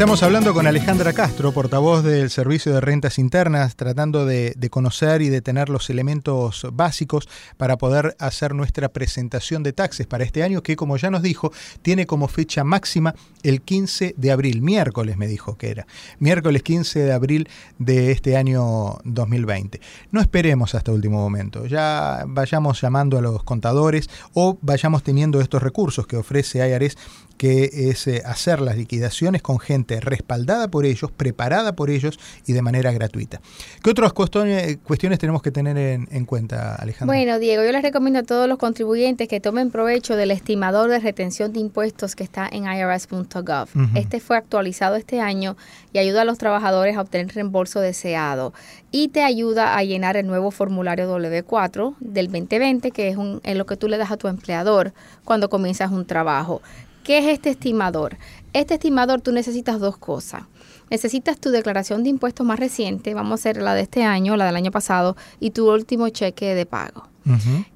Estamos 0.00 0.22
hablando 0.22 0.54
con 0.54 0.66
Alejandra 0.66 1.12
Castro, 1.12 1.52
portavoz 1.52 2.02
del 2.02 2.30
Servicio 2.30 2.72
de 2.72 2.80
Rentas 2.80 3.18
Internas, 3.18 3.76
tratando 3.76 4.24
de, 4.24 4.56
conocer 4.70 5.20
y 5.20 5.28
de 5.28 5.42
tener 5.42 5.68
los 5.68 5.90
elementos 5.90 6.66
básicos 6.72 7.28
para 7.58 7.76
poder 7.76 8.16
hacer 8.18 8.54
nuestra 8.54 8.88
presentación 8.88 9.62
de 9.62 9.74
taxes 9.74 10.06
para 10.06 10.24
este 10.24 10.42
año, 10.42 10.62
que 10.62 10.74
como 10.74 10.96
ya 10.96 11.10
nos 11.10 11.20
dijo, 11.20 11.52
tiene 11.82 12.06
como 12.06 12.28
fecha 12.28 12.64
máxima 12.64 13.14
el 13.42 13.60
15 13.60 14.14
de 14.16 14.30
abril, 14.30 14.62
miércoles 14.62 15.18
me 15.18 15.26
dijo 15.26 15.58
que 15.58 15.70
era, 15.70 15.86
miércoles 16.18 16.62
15 16.62 17.00
de 17.00 17.12
abril 17.12 17.50
de 17.78 18.10
este 18.10 18.38
año 18.38 19.00
2020. 19.04 19.82
No 20.12 20.22
esperemos 20.22 20.74
hasta 20.74 20.92
último 20.92 21.18
momento, 21.18 21.66
ya 21.66 22.24
vayamos 22.26 22.80
llamando 22.80 23.18
a 23.18 23.20
los 23.20 23.44
contadores 23.44 24.08
o 24.32 24.56
vayamos 24.62 25.02
teniendo 25.02 25.42
estos 25.42 25.62
recursos 25.62 26.06
que 26.06 26.16
ofrece 26.16 26.66
IARES 26.66 26.96
que 27.40 27.70
es 27.72 28.06
eh, 28.06 28.20
hacer 28.26 28.60
las 28.60 28.76
liquidaciones 28.76 29.40
con 29.40 29.58
gente 29.58 29.98
respaldada 29.98 30.68
por 30.68 30.84
ellos, 30.84 31.10
preparada 31.10 31.74
por 31.74 31.88
ellos 31.88 32.20
y 32.46 32.52
de 32.52 32.60
manera 32.60 32.92
gratuita. 32.92 33.40
¿Qué 33.82 33.88
otras 33.88 34.12
cuestiones, 34.12 34.78
tenemos 35.18 35.40
que 35.40 35.50
tener 35.50 35.78
en, 35.78 36.24
cuenta, 36.26 36.74
Alejandro? 36.74 37.16
Bueno, 37.16 37.38
Diego, 37.38 37.64
yo 37.64 37.72
les 37.72 37.80
recomiendo 37.80 38.18
a 38.18 38.24
todos 38.24 38.46
los 38.46 38.58
contribuyentes 38.58 39.26
que 39.26 39.40
tomen 39.40 39.70
provecho 39.70 40.16
del 40.16 40.32
estimador 40.32 40.90
de 40.90 40.98
retención 40.98 41.54
de 41.54 41.60
impuestos 41.60 42.14
que 42.14 42.24
está 42.24 42.46
en 42.46 42.70
irs.gov. 42.70 43.68
Este 43.94 44.20
fue 44.20 44.36
actualizado 44.36 44.96
este 44.96 45.22
año 45.22 45.56
y 45.94 45.98
ayuda 45.98 46.20
a 46.20 46.24
los 46.26 46.36
trabajadores 46.36 46.98
a 46.98 47.00
obtener 47.00 47.34
reembolso 47.34 47.80
deseado 47.80 48.52
y 48.90 49.08
te 49.08 49.22
ayuda 49.22 49.78
a 49.78 49.82
llenar 49.82 50.18
el 50.18 50.26
nuevo 50.26 50.50
formulario 50.50 51.08
W4 51.18 51.94
del 52.00 52.26
2020, 52.26 52.90
que 52.90 53.08
es, 53.08 53.16
un, 53.16 53.40
es 53.44 53.56
lo 53.56 53.64
que 53.64 53.78
tú 53.78 53.88
le 53.88 53.96
das 53.96 54.10
a 54.10 54.18
tu 54.18 54.28
empleador 54.28 54.92
cuando 55.24 55.48
comienzas 55.48 55.90
un 55.90 56.04
trabajo. 56.04 56.60
¿Qué 57.04 57.18
es 57.18 57.26
este 57.26 57.50
estimador? 57.50 58.16
Este 58.52 58.74
estimador 58.74 59.20
tú 59.20 59.32
necesitas 59.32 59.80
dos 59.80 59.96
cosas. 59.96 60.42
Necesitas 60.90 61.38
tu 61.38 61.50
declaración 61.50 62.02
de 62.02 62.10
impuestos 62.10 62.44
más 62.44 62.58
reciente, 62.58 63.14
vamos 63.14 63.32
a 63.32 63.34
hacer 63.34 63.62
la 63.62 63.74
de 63.74 63.82
este 63.82 64.02
año, 64.04 64.36
la 64.36 64.44
del 64.46 64.56
año 64.56 64.70
pasado, 64.70 65.16
y 65.38 65.50
tu 65.50 65.70
último 65.72 66.08
cheque 66.08 66.54
de 66.54 66.66
pago. 66.66 67.08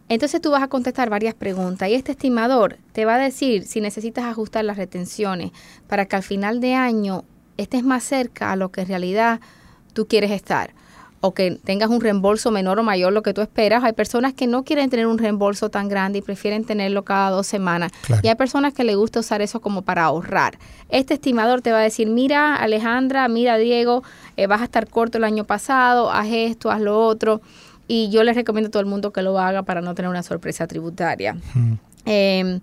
Entonces 0.08 0.40
tú 0.40 0.50
vas 0.50 0.62
a 0.62 0.68
contestar 0.68 1.10
varias 1.10 1.34
preguntas 1.34 1.88
y 1.88 1.94
este 1.94 2.12
estimador 2.12 2.78
te 2.92 3.04
va 3.04 3.14
a 3.14 3.18
decir 3.18 3.66
si 3.66 3.80
necesitas 3.80 4.24
ajustar 4.24 4.64
las 4.64 4.76
retenciones 4.76 5.52
para 5.86 6.06
que 6.06 6.16
al 6.16 6.22
final 6.22 6.60
de 6.60 6.74
año 6.74 7.24
estés 7.56 7.84
más 7.84 8.02
cerca 8.02 8.50
a 8.50 8.56
lo 8.56 8.72
que 8.72 8.80
en 8.80 8.88
realidad 8.88 9.40
tú 9.92 10.08
quieres 10.08 10.32
estar 10.32 10.74
o 11.26 11.32
que 11.32 11.52
tengas 11.52 11.88
un 11.88 12.02
reembolso 12.02 12.50
menor 12.50 12.78
o 12.78 12.82
mayor 12.82 13.10
lo 13.10 13.22
que 13.22 13.32
tú 13.32 13.40
esperas. 13.40 13.82
Hay 13.82 13.94
personas 13.94 14.34
que 14.34 14.46
no 14.46 14.62
quieren 14.62 14.90
tener 14.90 15.06
un 15.06 15.16
reembolso 15.16 15.70
tan 15.70 15.88
grande 15.88 16.18
y 16.18 16.20
prefieren 16.22 16.64
tenerlo 16.64 17.02
cada 17.02 17.30
dos 17.30 17.46
semanas. 17.46 17.92
Y 18.22 18.28
hay 18.28 18.34
personas 18.34 18.74
que 18.74 18.84
les 18.84 18.94
gusta 18.94 19.20
usar 19.20 19.40
eso 19.40 19.62
como 19.62 19.80
para 19.80 20.04
ahorrar. 20.04 20.58
Este 20.90 21.14
estimador 21.14 21.62
te 21.62 21.72
va 21.72 21.78
a 21.78 21.82
decir, 21.82 22.08
mira 22.08 22.56
Alejandra, 22.56 23.26
mira 23.28 23.56
Diego, 23.56 24.02
eh, 24.36 24.46
vas 24.46 24.60
a 24.60 24.64
estar 24.64 24.86
corto 24.86 25.16
el 25.16 25.24
año 25.24 25.44
pasado, 25.44 26.12
haz 26.12 26.26
esto, 26.30 26.70
haz 26.70 26.82
lo 26.82 27.00
otro. 27.00 27.40
Y 27.88 28.10
yo 28.10 28.22
les 28.22 28.36
recomiendo 28.36 28.68
a 28.68 28.70
todo 28.70 28.80
el 28.80 28.86
mundo 28.86 29.10
que 29.10 29.22
lo 29.22 29.38
haga 29.38 29.62
para 29.62 29.80
no 29.80 29.94
tener 29.94 30.10
una 30.10 30.22
sorpresa 30.22 30.66
tributaria. 30.66 31.38
Em, 32.04 32.60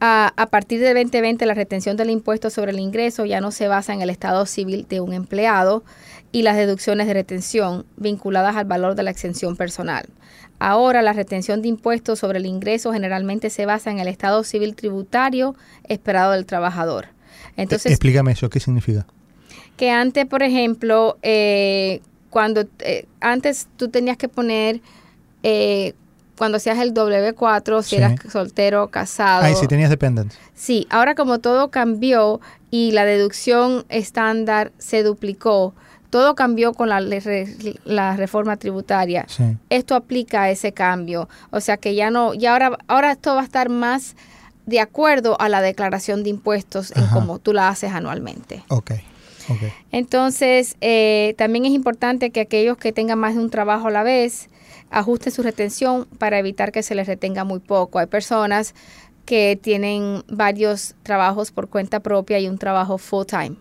a, 0.00 0.32
a, 0.34 0.46
partir 0.46 0.80
del 0.80 0.94
2020, 0.94 1.44
la 1.44 1.52
retención 1.52 1.98
del 1.98 2.08
impuesto 2.08 2.48
sobre 2.48 2.70
el 2.70 2.80
ingreso 2.80 3.26
ya 3.26 3.42
no 3.42 3.50
se 3.50 3.68
basa 3.68 3.92
en 3.92 4.00
el 4.00 4.08
estado 4.08 4.46
civil 4.46 4.86
de 4.88 5.02
un 5.02 5.12
empleado, 5.12 5.82
y 6.32 6.42
las 6.42 6.56
deducciones 6.56 7.06
de 7.06 7.14
retención 7.14 7.86
vinculadas 7.96 8.56
al 8.56 8.64
valor 8.64 8.94
de 8.94 9.02
la 9.02 9.10
exención 9.10 9.56
personal. 9.56 10.06
Ahora, 10.58 11.02
la 11.02 11.12
retención 11.12 11.62
de 11.62 11.68
impuestos 11.68 12.18
sobre 12.18 12.38
el 12.38 12.46
ingreso 12.46 12.92
generalmente 12.92 13.50
se 13.50 13.66
basa 13.66 13.90
en 13.90 13.98
el 13.98 14.08
estado 14.08 14.44
civil 14.44 14.76
tributario 14.76 15.56
esperado 15.84 16.32
del 16.32 16.46
trabajador. 16.46 17.06
Entonces, 17.56 17.90
Explícame 17.92 18.32
eso, 18.32 18.50
¿qué 18.50 18.60
significa? 18.60 19.06
Que 19.76 19.90
antes, 19.90 20.26
por 20.26 20.42
ejemplo, 20.42 21.16
eh, 21.22 22.00
cuando 22.28 22.64
eh, 22.80 23.06
antes 23.20 23.68
tú 23.76 23.88
tenías 23.88 24.16
que 24.16 24.28
poner 24.28 24.80
eh, 25.42 25.94
cuando 26.40 26.56
hacías 26.56 26.78
el 26.78 26.94
W4, 26.94 27.82
si 27.82 27.96
eras 27.96 28.14
soltero, 28.30 28.88
casado. 28.88 29.44
Ah, 29.44 29.54
si 29.54 29.66
tenías 29.66 29.90
dependents. 29.90 30.38
Sí, 30.54 30.86
ahora 30.88 31.14
como 31.14 31.38
todo 31.38 31.70
cambió 31.70 32.40
y 32.70 32.92
la 32.92 33.04
deducción 33.04 33.84
estándar 33.90 34.72
se 34.78 35.02
duplicó, 35.02 35.74
todo 36.10 36.34
cambió 36.34 36.74
con 36.74 36.88
la, 36.88 37.00
la 37.84 38.16
reforma 38.16 38.56
tributaria. 38.56 39.26
Esto 39.70 39.94
aplica 39.94 40.42
a 40.42 40.50
ese 40.50 40.72
cambio. 40.72 41.28
O 41.50 41.60
sea 41.60 41.76
que 41.76 41.94
ya 41.94 42.10
no, 42.10 42.34
y 42.34 42.46
ahora, 42.46 42.78
ahora 42.88 43.12
esto 43.12 43.34
va 43.34 43.40
a 43.40 43.44
estar 43.44 43.68
más 43.68 44.16
de 44.66 44.80
acuerdo 44.80 45.40
a 45.40 45.48
la 45.48 45.62
declaración 45.62 46.22
de 46.22 46.30
impuestos 46.30 46.92
en 46.96 47.06
cómo 47.08 47.38
tú 47.38 47.52
la 47.52 47.68
haces 47.68 47.92
anualmente. 47.92 48.62
Ok. 48.68 48.92
Entonces, 49.90 50.76
eh, 50.80 51.34
también 51.36 51.64
es 51.64 51.72
importante 51.72 52.30
que 52.30 52.40
aquellos 52.40 52.76
que 52.76 52.92
tengan 52.92 53.18
más 53.18 53.34
de 53.34 53.40
un 53.40 53.50
trabajo 53.50 53.88
a 53.88 53.90
la 53.90 54.04
vez 54.04 54.48
ajusten 54.90 55.32
su 55.32 55.42
retención 55.42 56.06
para 56.18 56.38
evitar 56.38 56.72
que 56.72 56.82
se 56.82 56.94
les 56.94 57.06
retenga 57.06 57.44
muy 57.44 57.60
poco. 57.60 57.98
Hay 57.98 58.06
personas 58.06 58.74
que 59.24 59.58
tienen 59.60 60.24
varios 60.28 60.94
trabajos 61.02 61.52
por 61.52 61.68
cuenta 61.68 62.00
propia 62.00 62.38
y 62.40 62.48
un 62.48 62.58
trabajo 62.58 62.98
full 62.98 63.26
time. 63.26 63.56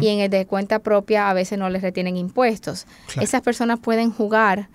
Y 0.00 0.08
en 0.08 0.20
el 0.20 0.30
de 0.30 0.46
cuenta 0.46 0.78
propia 0.80 1.30
a 1.30 1.34
veces 1.34 1.58
no 1.58 1.70
les 1.70 1.82
retienen 1.82 2.16
impuestos. 2.16 2.86
Esas 3.20 3.40
personas 3.42 3.78
pueden 3.78 4.10
jugar 4.10 4.68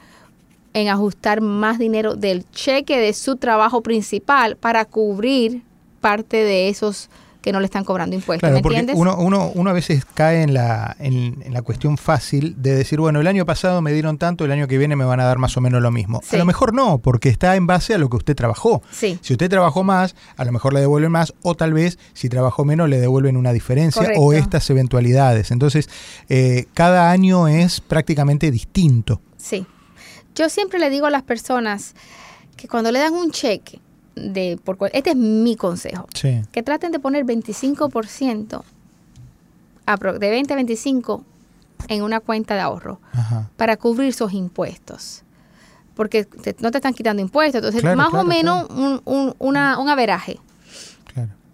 en 0.74 0.88
ajustar 0.88 1.42
más 1.42 1.80
dinero 1.80 2.16
del 2.16 2.50
cheque 2.52 2.98
de 3.00 3.14
su 3.14 3.38
trabajo 3.38 3.82
principal 3.82 4.56
para 4.56 4.86
cubrir 4.86 5.64
parte 6.00 6.38
de 6.38 6.70
esos 6.70 7.10
que 7.42 7.52
no 7.52 7.60
le 7.60 7.66
están 7.66 7.84
cobrando 7.84 8.16
impuestos. 8.16 8.50
¿me 8.52 8.58
entiendes? 8.58 8.96
Uno, 8.98 9.16
uno, 9.18 9.52
uno, 9.54 9.70
a 9.70 9.74
veces 9.74 10.06
cae 10.14 10.42
en 10.42 10.54
la, 10.54 10.96
en, 11.00 11.44
la 11.52 11.62
cuestión 11.62 11.98
fácil 11.98 12.56
de 12.62 12.76
decir, 12.76 13.00
bueno, 13.00 13.22
el 13.22 13.28
año 13.28 13.46
pasado 13.46 13.82
me 13.82 13.94
dieron 13.94 14.18
tanto, 14.18 14.46
el 14.46 14.52
año 14.52 14.68
que 14.68 14.78
viene 14.78 14.96
me 14.96 15.06
van 15.06 15.20
a 15.20 15.26
dar 15.26 15.38
más 15.38 15.56
o 15.56 15.62
menos 15.62 15.82
lo 15.82 15.92
mismo. 15.92 16.22
A 16.32 16.38
lo 16.38 16.46
mejor 16.46 16.74
no, 16.74 17.00
porque 17.00 17.30
está 17.30 17.56
en 17.56 17.68
base 17.68 17.94
a 17.94 17.98
lo 17.98 18.10
que 18.10 18.18
usted 18.18 18.36
trabajó. 18.36 18.82
Si 18.92 19.18
usted 19.34 19.50
trabajó 19.50 19.84
más, 19.84 20.16
a 20.36 20.46
lo 20.46 20.52
mejor 20.52 20.74
le 20.74 20.82
devuelven 20.82 21.12
más, 21.12 21.34
o 21.42 21.56
tal 21.56 21.74
vez 21.74 21.98
si 22.14 22.30
trabajó 22.30 22.66
menos 22.66 22.90
le 22.90 23.00
devuelven 23.00 23.38
una 23.38 23.54
diferencia 23.54 24.10
o 24.18 24.34
estas 24.34 24.70
eventualidades. 24.70 25.52
Entonces, 25.52 25.90
eh, 26.28 26.66
cada 26.74 27.12
año 27.12 27.48
es 27.48 27.82
prácticamente 27.82 28.52
distinto. 28.52 29.22
Sí. 29.38 29.66
Yo 30.36 30.50
siempre 30.50 30.80
le 30.80 30.90
digo 30.90 31.06
a 31.06 31.10
las 31.10 31.24
personas 31.24 31.96
que 32.56 32.68
cuando 32.68 32.92
le 32.92 33.00
dan 33.00 33.14
un 33.14 33.32
cheque, 33.32 33.80
de 34.34 34.58
por 34.64 34.78
este 34.94 35.12
es 35.12 35.16
mi 35.16 35.56
consejo. 35.56 36.08
Que 36.52 36.64
traten 36.64 36.92
de 36.92 37.00
poner 37.00 37.26
25% 37.26 38.62
de 40.20 40.30
20 40.30 40.54
a 40.54 40.56
25 40.56 41.24
en 41.88 42.04
una 42.04 42.20
cuenta 42.20 42.54
de 42.56 42.60
ahorro 42.62 43.00
Ajá. 43.14 43.50
para 43.58 43.78
cubrir 43.78 44.14
sus 44.14 44.34
impuestos. 44.34 45.24
Porque 45.96 46.24
te- 46.26 46.56
no 46.60 46.72
te 46.72 46.78
están 46.78 46.94
quitando 46.94 47.22
impuestos. 47.22 47.56
Entonces, 47.60 47.82
Claro, 47.82 47.98
más 47.98 48.08
o 48.10 48.12
claro, 48.12 48.28
menos 48.28 48.70
un, 48.70 49.02
un, 49.06 49.36
una- 49.40 49.80
un 49.80 49.90
averaje. 49.90 50.40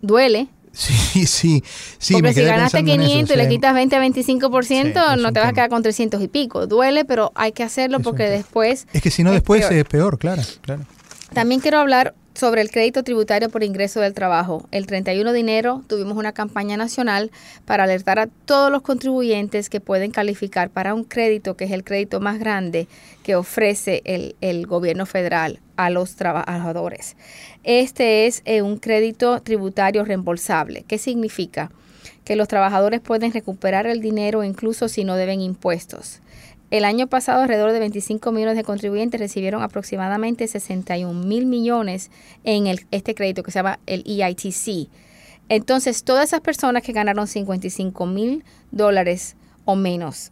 Duele. 0.01 0.47
Sí, 0.71 0.93
sí, 1.25 1.63
sí. 1.97 2.13
porque 2.15 2.27
me 2.27 2.33
si 2.33 2.41
ganaste 2.43 2.77
pensando 2.79 2.93
en 2.93 2.99
eso, 3.01 3.09
500 3.09 3.35
y 3.35 3.39
le 3.39 3.47
quitas 3.47 3.73
20 3.73 3.95
a 3.95 4.01
25%, 4.03 4.63
Sí, 4.65 4.75
es 5.15 5.21
no 5.21 5.31
te 5.31 5.39
vas 5.39 5.49
a 5.49 5.53
quedar 5.53 5.69
con 5.69 5.81
300 5.81 6.21
y 6.21 6.27
pico. 6.27 6.67
Duele, 6.67 7.05
pero 7.05 7.31
hay 7.35 7.53
que 7.53 7.63
hacerlo 7.63 7.97
Es 7.99 8.03
porque 8.03 8.23
después... 8.29 8.85
Es 8.93 9.01
que 9.01 9.09
si 9.09 9.23
no 9.23 9.29
es 9.29 9.35
después 9.35 9.61
peor. 9.61 9.73
es 9.73 9.85
peor, 9.85 10.17
claro, 10.19 10.41
claro. 10.61 10.83
También 11.33 11.61
quiero 11.61 11.79
hablar 11.79 12.13
sobre 12.35 12.61
el 12.61 12.69
crédito 12.69 13.03
tributario 13.03 13.49
por 13.49 13.63
ingreso 13.63 14.01
del 14.01 14.13
trabajo. 14.13 14.67
El 14.71 14.85
31 14.85 15.31
de 15.31 15.39
enero 15.39 15.83
tuvimos 15.87 16.17
una 16.17 16.33
campaña 16.33 16.75
nacional 16.75 17.31
para 17.63 17.85
alertar 17.85 18.19
a 18.19 18.27
todos 18.27 18.69
los 18.71 18.81
contribuyentes 18.81 19.69
que 19.69 19.79
pueden 19.79 20.11
calificar 20.11 20.69
para 20.69 20.93
un 20.93 21.05
crédito, 21.05 21.55
que 21.55 21.63
es 21.63 21.71
el 21.71 21.85
crédito 21.85 22.19
más 22.19 22.37
grande 22.37 22.87
que 23.23 23.35
ofrece 23.35 24.01
el, 24.03 24.35
el 24.41 24.67
gobierno 24.67 25.05
federal 25.05 25.59
a 25.77 25.89
los 25.89 26.15
trabajadores. 26.15 27.15
Este 27.63 28.27
es 28.27 28.41
eh, 28.45 28.61
un 28.61 28.77
crédito 28.77 29.41
tributario 29.41 30.03
reembolsable. 30.03 30.83
¿Qué 30.87 30.97
significa? 30.97 31.71
Que 32.25 32.35
los 32.35 32.47
trabajadores 32.49 32.99
pueden 32.99 33.31
recuperar 33.31 33.87
el 33.87 34.01
dinero 34.01 34.43
incluso 34.43 34.89
si 34.89 35.05
no 35.05 35.15
deben 35.15 35.41
impuestos. 35.41 36.21
El 36.71 36.83
año 36.83 37.07
pasado, 37.07 37.43
alrededor 37.43 37.71
de 37.71 37.79
25 37.79 38.31
millones 38.31 38.57
de 38.57 38.63
contribuyentes 38.63 39.19
recibieron 39.19 39.61
aproximadamente 39.61 40.47
61 40.47 41.13
mil 41.25 41.45
millones 41.45 42.09
en 42.43 42.67
el, 42.67 42.85
este 42.91 43.13
crédito 43.13 43.43
que 43.43 43.51
se 43.51 43.59
llama 43.59 43.79
el 43.85 44.03
EITC. 44.05 44.89
Entonces, 45.47 46.03
todas 46.03 46.25
esas 46.25 46.41
personas 46.41 46.81
que 46.81 46.91
ganaron 46.91 47.27
55 47.27 48.05
mil 48.07 48.43
dólares 48.71 49.35
o 49.65 49.75
menos 49.75 50.31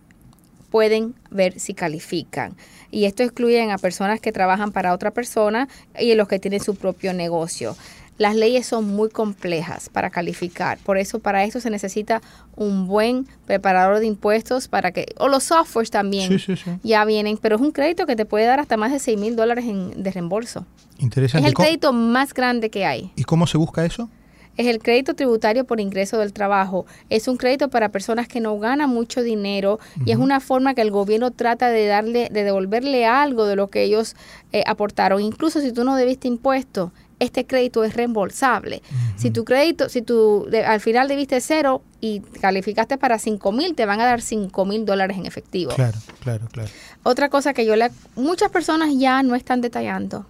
pueden 0.72 1.14
ver 1.30 1.60
si 1.60 1.76
califican. 1.76 2.58
Y 2.90 3.06
esto 3.06 3.22
excluye 3.22 3.62
a 3.72 3.78
personas 3.78 4.20
que 4.20 4.32
trabajan 4.32 4.72
para 4.72 4.94
otra 4.94 5.12
persona 5.12 5.68
y 6.00 6.16
los 6.16 6.28
que 6.28 6.40
tienen 6.40 6.62
su 6.62 6.76
propio 6.76 7.14
negocio. 7.14 7.76
Las 8.18 8.36
leyes 8.36 8.66
son 8.68 8.88
muy 8.96 9.10
complejas 9.10 9.90
para 9.90 10.10
calificar, 10.12 10.78
por 10.80 10.98
eso 10.98 11.20
para 11.20 11.44
esto 11.44 11.60
se 11.60 11.70
necesita 11.72 12.22
un 12.56 12.88
buen 12.88 13.28
preparador 13.48 14.00
de 14.00 14.06
impuestos 14.06 14.68
para 14.68 14.92
que, 14.92 15.08
o 15.18 15.28
los 15.28 15.44
softwares 15.46 15.90
también 15.90 16.28
Sí, 16.30 16.38
sí, 16.40 16.56
sí. 16.56 16.72
ya 16.84 17.06
vienen, 17.06 17.38
pero 17.38 17.56
es 17.56 17.62
un 17.62 17.72
crédito 17.72 18.06
que 18.06 18.16
te 18.16 18.26
puede 18.26 18.46
dar 18.46 18.60
hasta 18.60 18.78
más 18.78 18.92
de 18.92 19.00
6 19.00 19.18
mil 19.18 19.36
dólares 19.36 19.66
en- 19.66 20.04
de 20.04 20.12
reembolso. 20.12 20.66
Es 20.98 21.04
Interesante. 21.04 21.48
el 21.48 21.52
¿Y 21.52 21.54
cómo- 21.56 21.66
crédito 21.66 21.92
más 21.94 22.34
grande 22.36 22.70
que 22.70 22.86
hay. 22.86 23.12
¿Y 23.16 23.24
cómo 23.24 23.48
se 23.48 23.58
busca 23.58 23.84
eso? 23.84 24.10
Es 24.56 24.68
el 24.68 24.78
crédito 24.78 25.16
tributario 25.16 25.66
por 25.66 25.80
ingreso 25.80 26.20
del 26.20 26.32
trabajo. 26.32 26.86
Es 27.10 27.28
un 27.28 27.38
crédito 27.38 27.70
para 27.70 27.90
personas 27.90 28.28
que 28.28 28.40
no 28.40 28.60
ganan 28.60 28.88
mucho 28.92 29.24
dinero 29.24 29.80
y 30.06 30.12
es 30.12 30.18
una 30.20 30.40
forma 30.40 30.76
que 30.76 30.82
el 30.84 30.92
gobierno 30.92 31.32
trata 31.32 31.70
de 31.70 31.88
darle, 31.88 32.30
de 32.32 32.44
devolverle 32.44 33.08
algo 33.08 33.46
de 33.48 33.56
lo 33.56 33.72
que 33.72 33.82
ellos 33.82 34.16
eh, 34.52 34.64
aportaron. 34.68 35.24
Incluso 35.24 35.60
si 35.60 35.72
tú 35.72 35.84
no 35.84 35.96
debiste 35.96 36.28
impuestos, 36.28 36.92
este 37.24 37.46
crédito 37.46 37.84
es 37.84 37.96
reembolsable. 37.96 38.82
Si 39.18 39.32
tu 39.32 39.44
crédito, 39.46 39.90
si 39.90 40.02
tú 40.02 40.46
de- 40.50 40.64
al 40.66 40.80
final 40.80 41.08
debiste 41.08 41.40
cero 41.42 41.82
y 42.02 42.20
calificaste 42.20 42.98
para 42.98 43.18
5 43.20 43.52
mil, 43.52 43.74
te 43.76 43.86
van 43.86 44.00
a 44.02 44.06
dar 44.06 44.22
5 44.22 44.66
mil 44.66 44.86
dólares 44.86 45.18
en 45.18 45.26
efectivo. 45.26 45.74
Claro, 45.76 45.98
claro, 46.22 46.48
claro. 46.52 46.70
Otra 47.04 47.30
cosa 47.30 47.54
que 47.54 47.66
yo 47.66 47.76
le... 47.76 47.90
Muchas 48.16 48.52
personas 48.52 48.90
ya 48.98 49.24
no 49.24 49.36
están 49.36 49.62
detallando 49.62 50.26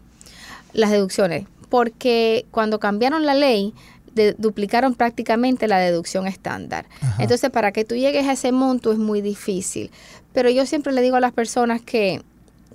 las 0.73 0.89
deducciones, 0.91 1.45
porque 1.69 2.45
cuando 2.51 2.79
cambiaron 2.79 3.25
la 3.25 3.33
ley, 3.33 3.73
de- 4.15 4.33
duplicaron 4.37 4.93
prácticamente 4.93 5.67
la 5.67 5.79
deducción 5.79 6.27
estándar. 6.27 6.85
Ajá. 7.01 7.21
Entonces, 7.23 7.49
para 7.49 7.71
que 7.71 7.83
tú 7.85 7.95
llegues 7.95 8.27
a 8.27 8.33
ese 8.33 8.51
monto 8.51 8.91
es 8.91 8.97
muy 8.99 9.21
difícil. 9.21 9.89
Pero 10.33 10.49
yo 10.49 10.65
siempre 10.65 10.93
le 10.93 11.01
digo 11.01 11.15
a 11.15 11.19
las 11.19 11.31
personas 11.33 11.81
que, 11.81 12.21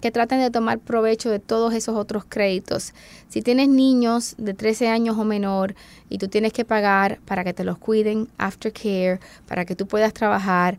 que 0.00 0.10
traten 0.10 0.40
de 0.40 0.50
tomar 0.50 0.78
provecho 0.78 1.30
de 1.30 1.38
todos 1.38 1.74
esos 1.74 1.96
otros 1.96 2.24
créditos. 2.28 2.94
Si 3.28 3.42
tienes 3.42 3.68
niños 3.68 4.34
de 4.38 4.54
13 4.54 4.88
años 4.88 5.18
o 5.18 5.24
menor 5.24 5.74
y 6.08 6.18
tú 6.18 6.28
tienes 6.28 6.52
que 6.52 6.64
pagar 6.64 7.18
para 7.24 7.44
que 7.44 7.54
te 7.54 7.64
los 7.64 7.78
cuiden, 7.78 8.28
aftercare, 8.38 9.20
para 9.46 9.64
que 9.64 9.76
tú 9.76 9.86
puedas 9.86 10.12
trabajar, 10.12 10.78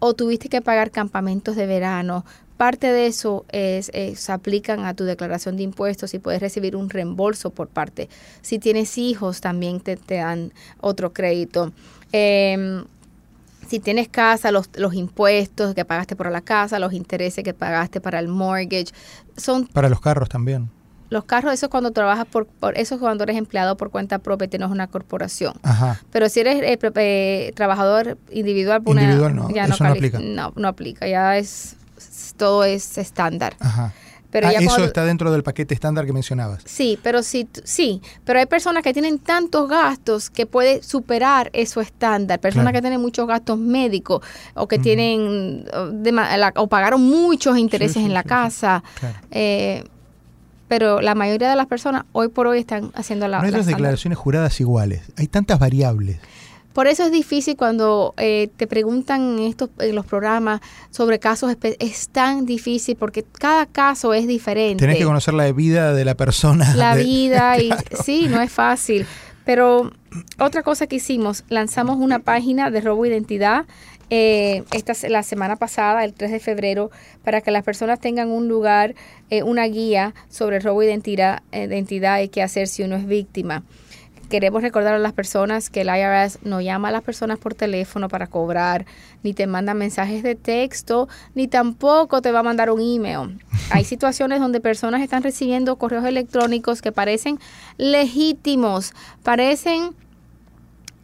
o 0.00 0.14
tuviste 0.14 0.48
que 0.48 0.60
pagar 0.62 0.90
campamentos 0.90 1.56
de 1.56 1.66
verano, 1.66 2.24
parte 2.56 2.92
de 2.92 3.06
eso 3.06 3.46
es, 3.50 3.90
eh, 3.94 4.14
se 4.16 4.32
aplican 4.32 4.84
a 4.84 4.94
tu 4.94 5.04
declaración 5.04 5.56
de 5.56 5.62
impuestos 5.62 6.12
y 6.12 6.18
puedes 6.18 6.40
recibir 6.40 6.76
un 6.76 6.90
reembolso 6.90 7.50
por 7.50 7.68
parte. 7.68 8.08
Si 8.42 8.58
tienes 8.58 8.98
hijos, 8.98 9.40
también 9.40 9.80
te, 9.80 9.96
te 9.96 10.16
dan 10.16 10.52
otro 10.80 11.12
crédito. 11.12 11.72
Em, 12.12 12.84
si 13.68 13.80
tienes 13.80 14.08
casa, 14.08 14.50
los, 14.50 14.68
los 14.76 14.94
impuestos 14.94 15.74
que 15.74 15.84
pagaste 15.84 16.16
por 16.16 16.30
la 16.30 16.40
casa, 16.40 16.78
los 16.78 16.92
intereses 16.92 17.44
que 17.44 17.54
pagaste 17.54 18.00
para 18.00 18.18
el 18.18 18.28
mortgage, 18.28 18.86
son 19.36 19.66
Para 19.66 19.88
los 19.88 20.00
carros 20.00 20.28
también. 20.28 20.70
los 21.10 21.24
carros, 21.24 21.52
eso 21.54 21.66
es 21.66 21.70
cuando 21.70 21.90
trabajas 21.90 22.26
por, 22.26 22.46
por 22.46 22.76
eso 22.78 22.94
es 22.96 23.00
cuando 23.00 23.24
eres 23.24 23.36
empleado 23.36 23.76
por 23.76 23.90
cuenta 23.90 24.18
propia 24.18 24.46
y 24.46 24.48
tienes 24.48 24.70
una 24.70 24.86
corporación. 24.88 25.54
Ajá. 25.62 26.00
Pero 26.10 26.28
si 26.28 26.40
eres 26.40 26.62
eh, 26.62 26.78
eh, 26.96 27.52
trabajador 27.54 28.18
individual, 28.30 28.82
una- 28.84 29.02
Individual 29.02 29.34
no, 29.36 29.50
ya 29.50 29.64
eso 29.64 29.72
no 29.84 29.90
califica. 29.90 30.18
aplica. 30.18 30.34
No, 30.34 30.52
no 30.56 30.68
aplica, 30.68 31.06
ya 31.06 31.36
es- 31.38 31.76
todo 32.36 32.64
es 32.64 32.96
estándar. 32.98 33.54
Ajá. 33.60 33.92
Pero 34.30 34.46
Ah, 34.48 34.52
ya 34.52 34.58
eso 34.58 34.68
cuando- 34.68 34.86
está 34.86 35.04
dentro 35.06 35.32
del 35.32 35.42
paquete 35.42 35.72
estándar 35.72 36.04
que 36.04 36.12
mencionabas. 36.12 36.60
Sí, 36.66 36.98
pero 37.02 37.22
sí, 37.22 37.48
sí, 37.64 38.02
pero 38.26 38.38
hay 38.38 38.44
personas 38.46 38.82
que 38.82 38.92
tienen 38.92 39.18
tantos 39.18 39.68
gastos 39.70 40.28
que 40.28 40.44
puede 40.44 40.82
superar 40.82 41.48
eso 41.54 41.80
estándar. 41.80 42.38
Personas 42.38 42.64
Claro. 42.66 42.76
que 42.76 42.80
tienen 42.82 43.00
muchos 43.00 43.26
gastos 43.26 43.58
médicos 43.58 44.20
o 44.54 44.68
que 44.68 44.78
tienen 44.78 45.64
dema- 46.02 46.36
la- 46.36 46.52
o 46.56 46.66
pagaron 46.66 47.00
muchos 47.02 47.56
intereses 47.56 47.94
Sí, 47.94 48.00
sí, 48.00 48.06
en 48.06 48.12
la 48.12 48.22
sí, 48.22 48.28
casa. 48.28 48.82
Claro. 49.00 49.16
Eh, 49.30 49.84
pero 50.68 51.00
la 51.00 51.14
mayoría 51.14 51.48
de 51.48 51.56
las 51.56 51.66
personas 51.66 52.04
hoy 52.12 52.28
por 52.28 52.46
hoy 52.46 52.58
están 52.58 52.90
haciendo 52.94 53.26
la, 53.28 53.38
no 53.38 53.44
hay 53.46 53.50
la 53.50 53.56
las 53.58 53.66
declaraciones 53.66 54.18
juradas 54.18 54.60
iguales. 54.60 55.00
Hay 55.16 55.26
tantas 55.28 55.58
variables. 55.58 56.18
Por 56.78 56.86
eso 56.86 57.02
es 57.02 57.10
difícil 57.10 57.56
cuando 57.56 58.14
eh, 58.18 58.50
te 58.56 58.68
preguntan 58.68 59.40
en, 59.40 59.48
estos, 59.48 59.68
en 59.80 59.96
los 59.96 60.06
programas 60.06 60.60
sobre 60.90 61.18
casos, 61.18 61.56
es 61.80 62.08
tan 62.10 62.46
difícil 62.46 62.94
porque 62.94 63.24
cada 63.24 63.66
caso 63.66 64.14
es 64.14 64.28
diferente. 64.28 64.84
Tenés 64.84 64.98
que 64.98 65.04
conocer 65.04 65.34
la 65.34 65.50
vida 65.50 65.92
de 65.92 66.04
la 66.04 66.14
persona. 66.14 66.76
la 66.76 66.94
de- 66.94 67.02
vida 67.02 67.58
y 67.58 67.70
sí, 68.04 68.28
no 68.28 68.40
es 68.40 68.52
fácil. 68.52 69.06
Pero 69.44 69.90
otra 70.38 70.62
cosa 70.62 70.86
que 70.86 70.94
hicimos, 70.94 71.42
lanzamos 71.48 71.96
una 71.96 72.20
página 72.20 72.70
de 72.70 72.80
robo 72.80 73.02
de 73.02 73.08
identidad 73.08 73.66
eh, 74.10 74.62
esta 74.70 74.92
la 75.08 75.24
semana 75.24 75.56
pasada, 75.56 76.04
el 76.04 76.14
3 76.14 76.30
de 76.30 76.38
febrero, 76.38 76.92
para 77.24 77.40
que 77.40 77.50
las 77.50 77.64
personas 77.64 77.98
tengan 77.98 78.30
un 78.30 78.46
lugar, 78.46 78.94
eh, 79.30 79.42
una 79.42 79.64
guía 79.64 80.14
sobre 80.28 80.58
el 80.58 80.62
robo 80.62 80.80
de 80.82 80.86
identidad, 80.86 81.42
eh, 81.50 81.66
de 81.66 81.74
identidad 81.74 82.20
y 82.20 82.28
qué 82.28 82.40
hacer 82.40 82.68
si 82.68 82.84
uno 82.84 82.94
es 82.94 83.06
víctima. 83.06 83.64
Queremos 84.28 84.62
recordar 84.62 84.94
a 84.94 84.98
las 84.98 85.12
personas 85.12 85.70
que 85.70 85.80
el 85.80 85.88
IRS 85.88 86.40
no 86.42 86.60
llama 86.60 86.88
a 86.88 86.90
las 86.90 87.02
personas 87.02 87.38
por 87.38 87.54
teléfono 87.54 88.08
para 88.08 88.26
cobrar, 88.26 88.84
ni 89.22 89.32
te 89.32 89.46
manda 89.46 89.72
mensajes 89.74 90.22
de 90.22 90.34
texto, 90.34 91.08
ni 91.34 91.48
tampoco 91.48 92.20
te 92.20 92.30
va 92.30 92.40
a 92.40 92.42
mandar 92.42 92.70
un 92.70 92.80
email. 92.80 93.42
Hay 93.70 93.84
situaciones 93.84 94.40
donde 94.40 94.60
personas 94.60 95.02
están 95.02 95.22
recibiendo 95.22 95.76
correos 95.76 96.04
electrónicos 96.04 96.82
que 96.82 96.92
parecen 96.92 97.38
legítimos, 97.78 98.92
parecen 99.22 99.94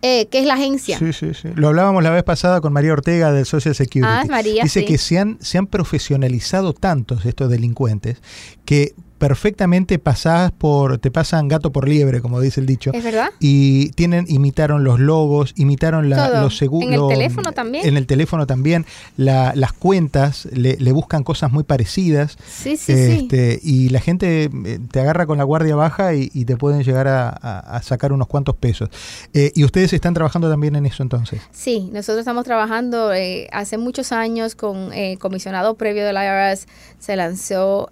eh, 0.07 0.27
que 0.27 0.39
es 0.39 0.45
la 0.45 0.53
agencia. 0.53 0.99
Sí, 0.99 1.15
sí, 1.15 1.33
sí. 1.33 1.49
Lo 1.55 1.69
hablábamos 1.69 2.03
la 2.03 2.11
vez 2.11 2.25
pasada 2.25 2.61
con 2.61 2.75
María 2.75 2.93
Ortega 2.93 3.33
del 3.33 3.47
Social 3.47 3.75
Security. 3.75 4.07
Ah, 4.07 4.25
María, 4.29 4.63
Dice 4.63 4.81
sí. 4.81 4.87
que 4.87 4.99
se 4.99 5.19
han, 5.19 5.39
se 5.41 5.57
han 5.57 5.67
profesionalizado 5.67 6.75
tantos 6.75 7.25
estos 7.25 7.49
delincuentes 7.49 8.21
que 8.67 8.95
perfectamente 9.18 9.98
pasás 9.98 10.53
por, 10.53 10.98
te 10.98 11.11
pasan 11.11 11.48
gato 11.48 11.72
por 11.72 11.88
liebre, 11.88 12.20
como 12.20 12.40
dice 12.40 12.61
el 12.61 12.66
dicho. 12.66 12.90
¿Es 12.92 13.03
verdad? 13.05 13.31
Y 13.40 13.90
tienen, 13.92 14.27
imitaron 14.29 14.85
los 14.85 15.00
logos, 15.00 15.53
imitaron 15.57 16.11
la- 16.11 16.29
Todo. 16.31 16.42
los 16.42 16.57
seguros. 16.57 16.88
¿En 16.88 16.94
el 16.94 17.09
teléfono 17.09 17.53
también? 17.53 17.87
En 17.87 17.96
el 17.96 18.07
teléfono 18.07 18.46
también. 18.46 18.85
La- 19.16 19.53
las 19.55 19.72
cuentas 19.72 20.46
le, 20.53 20.77
le 20.79 20.92
buscan 20.92 21.22
cosas 21.24 21.50
muy 21.53 21.64
parecidas. 21.64 22.37
Sí, 22.46 22.77
sí, 22.77 22.94
sí. 22.94 23.12
este, 23.22 23.61
Y 23.62 23.88
la 23.90 24.00
gente 24.00 24.50
eh, 24.53 24.79
te 24.90 25.00
agarra 25.00 25.27
con 25.27 25.38
la 25.38 25.44
guardia 25.44 25.74
baja 25.77 26.14
y, 26.14 26.31
y 26.35 26.44
te 26.44 26.57
pueden 26.57 26.83
llegar 26.83 27.09
a, 27.09 27.29
a- 27.31 27.61
a 27.77 27.83
sacar 27.83 28.12
unos 28.12 28.27
cuantos 28.29 28.57
pesos. 28.57 28.88
Eh, 29.33 29.53
y 29.55 29.64
ustedes 29.64 29.92
están 29.92 30.14
trabajando 30.14 30.50
también 30.50 30.77
en 30.77 30.87
eso 30.87 31.03
entonces. 31.03 31.40
Sí, 31.53 31.88
nosotros 31.92 32.18
estamos 32.18 32.44
trabajando 32.44 33.12
eh, 33.12 33.48
hace 33.53 33.79
muchos 33.79 34.12
años 34.12 34.55
con 34.55 34.92
eh, 34.92 35.16
comisionado 35.18 35.74
previo 35.77 36.05
del 36.05 36.16
IRS. 36.16 36.66
Se 36.98 37.16
lanzó 37.16 37.88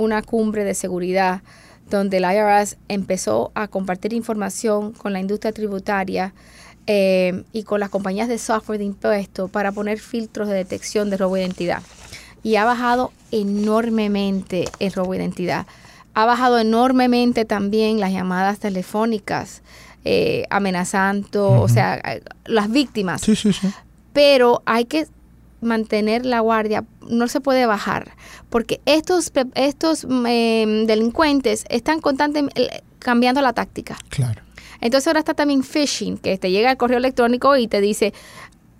una 0.00 0.22
cumbre 0.22 0.64
de 0.64 0.74
seguridad 0.74 1.42
donde 1.90 2.16
el 2.16 2.24
IRS 2.24 2.76
empezó 2.88 3.50
a 3.54 3.68
compartir 3.68 4.12
información 4.12 4.92
con 4.92 5.12
la 5.12 5.20
industria 5.20 5.52
tributaria 5.52 6.32
eh, 6.86 7.42
y 7.52 7.64
con 7.64 7.80
las 7.80 7.90
compañías 7.90 8.28
de 8.28 8.38
software 8.38 8.78
de 8.78 8.86
impuestos 8.86 9.50
para 9.50 9.72
poner 9.72 9.98
filtros 9.98 10.48
de 10.48 10.54
detección 10.54 11.10
de 11.10 11.16
robo 11.18 11.34
de 11.34 11.42
identidad. 11.42 11.82
Y 12.42 12.56
ha 12.56 12.64
bajado 12.64 13.12
enormemente 13.30 14.64
el 14.78 14.92
robo 14.92 15.12
de 15.12 15.18
identidad. 15.18 15.66
Ha 16.14 16.24
bajado 16.24 16.58
enormemente 16.58 17.44
también 17.44 18.00
las 18.00 18.12
llamadas 18.12 18.58
telefónicas 18.58 19.62
eh, 20.04 20.44
amenazando, 20.48 21.60
o 21.60 21.68
sea, 21.68 21.96
eh, 21.96 22.22
las 22.46 22.70
víctimas 22.70 23.20
Sí, 23.20 23.36
sí, 23.36 23.52
sí. 23.52 23.68
pero 24.14 24.62
hay 24.64 24.86
que 24.86 25.06
mantener 25.60 26.24
la 26.24 26.40
guardia, 26.40 26.84
no 27.10 27.28
se 27.28 27.40
puede 27.40 27.66
bajar, 27.66 28.16
porque 28.48 28.80
estos, 28.86 29.32
estos 29.54 30.04
em, 30.04 30.86
delincuentes 30.86 31.64
están 31.68 32.00
constantemente 32.00 32.62
eh, 32.62 32.82
cambiando 32.98 33.40
la 33.42 33.52
táctica. 33.52 33.96
Claro. 34.08 34.42
Entonces 34.80 35.06
ahora 35.08 35.20
está 35.20 35.34
también 35.34 35.62
phishing, 35.62 36.18
que 36.18 36.38
te 36.38 36.50
llega 36.50 36.70
el 36.70 36.76
correo 36.76 36.98
electrónico 36.98 37.56
y 37.56 37.68
te 37.68 37.80
dice, 37.80 38.14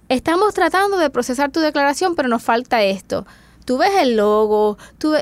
estamos 0.08 0.54
tratando 0.54 0.98
de 0.98 1.10
procesar 1.10 1.50
tu 1.50 1.60
declaración, 1.60 2.14
pero 2.14 2.28
nos 2.28 2.42
falta 2.42 2.82
esto. 2.82 3.26
Tú 3.64 3.78
ves 3.78 3.92
el 4.00 4.16
logo, 4.16 4.78
tú, 4.98 5.14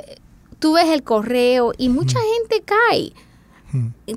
tú 0.58 0.74
ves 0.74 0.88
el 0.88 1.02
correo 1.02 1.72
y 1.76 1.88
mucha 1.88 2.18
gente 2.20 2.62
cae. 2.64 3.12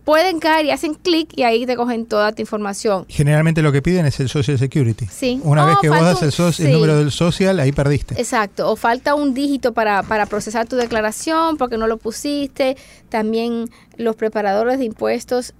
Pueden 0.03 0.39
caer 0.39 0.65
y 0.65 0.71
hacen 0.71 0.93
clic 0.93 1.29
y 1.35 1.43
ahí 1.43 1.65
te 1.65 1.75
cogen 1.75 2.05
toda 2.05 2.31
tu 2.31 2.41
información. 2.41 3.05
Generalmente 3.09 3.61
lo 3.61 3.71
que 3.71 3.81
piden 3.81 4.05
es 4.05 4.19
el 4.19 4.29
Social 4.29 4.57
Security. 4.57 5.05
Sí. 5.07 5.39
Una 5.43 5.65
vez 5.65 5.75
Oh, 5.77 5.81
que 5.81 5.89
vos 5.89 6.01
das 6.01 6.21
el, 6.21 6.31
so- 6.31 6.51
el 6.63 6.71
número 6.71 6.97
del 6.97 7.11
social, 7.11 7.59
ahí 7.59 7.71
perdiste. 7.71 8.15
Exacto, 8.19 8.69
o 8.69 8.75
falta 8.75 9.13
un 9.15 9.33
dígito 9.33 9.73
para, 9.73 10.03
para 10.03 10.25
procesar 10.25 10.67
tu 10.67 10.75
declaración 10.77 11.57
porque 11.57 11.77
no 11.77 11.87
lo 11.87 11.97
pusiste. 11.97 12.77
También 13.09 13.69
los 13.97 14.15
preparadores 14.15 14.79
de 14.79 14.85
impuestos 14.85 15.53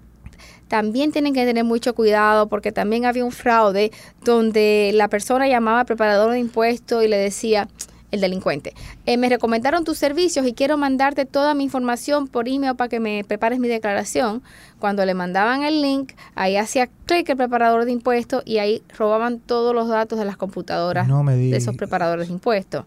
también 0.68 1.12
tienen 1.12 1.34
que 1.34 1.44
tener 1.46 1.66
mucho 1.66 1.94
cuidado 1.94 2.48
porque 2.48 2.72
también 2.72 3.06
había 3.06 3.26
un 3.26 3.34
fraude 3.34 3.92
donde 4.24 4.92
la 4.94 5.10
persona 5.10 5.48
llamaba 5.50 5.82
al 5.82 5.86
preparador 5.86 6.32
de 6.32 6.40
impuestos 6.40 7.04
y 7.04 7.10
le 7.10 7.18
decía, 7.18 7.68
el 8.12 8.22
delincuente, 8.22 8.74
"Eh, 9.06 9.18
me 9.18 9.30
recomendaron 9.30 9.84
tus 9.84 9.98
servicios 9.98 10.46
y 10.46 10.54
quiero 10.54 10.78
mandarte 10.78 11.26
toda 11.26 11.54
mi 11.54 11.64
información 11.64 12.28
por 12.28 12.48
email 12.48 12.76
para 12.76 12.90
que 12.90 13.00
me 13.00 13.24
prepares 13.24 13.60
mi 13.60 13.68
declaración. 13.68 14.44
Cuando 14.80 15.06
le 15.06 15.14
mandaban 15.14 15.64
el 15.64 15.82
link, 15.82 16.12
ahí 16.36 16.58
hacía 16.58 16.88
clic 17.06 17.30
el 17.30 17.38
preparador 17.38 17.86
de 17.86 17.92
impuestos 17.92 18.44
y 18.46 18.58
ahí 18.58 18.84
robaban 18.98 19.40
todos 19.40 19.74
los 19.74 19.88
datos 19.88 20.20
de 20.20 20.26
las 20.26 20.38
computadoras 20.38 21.08
No 21.08 21.24
me 21.24 21.36
de 21.36 21.56
esos 21.56 21.76
preparadores 21.78 22.28
de 22.28 22.34
impuestos. 22.34 22.86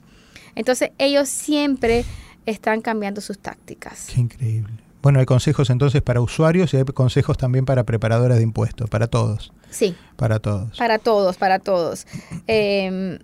Entonces 0.54 0.90
ellos 0.98 1.28
siempre 1.28 2.04
están 2.46 2.80
cambiando 2.82 3.20
sus 3.20 3.38
tácticas. 3.38 4.08
Qué 4.12 4.20
increíble. 4.20 4.72
Bueno, 5.02 5.18
hay 5.20 5.26
consejos 5.26 5.68
entonces 5.70 6.00
para 6.02 6.20
usuarios 6.20 6.72
y 6.72 6.78
hay 6.78 6.84
consejos 6.84 7.37
también 7.37 7.64
para 7.66 7.84
preparadoras 7.84 8.38
de 8.38 8.42
impuestos, 8.42 8.88
para 8.88 9.06
todos, 9.06 9.52
Sí, 9.70 9.94
para 10.16 10.38
todos. 10.38 10.78
para 10.78 10.98
todos, 10.98 11.37
para 11.37 11.58
todos. 11.58 12.06
Eh, 12.46 13.18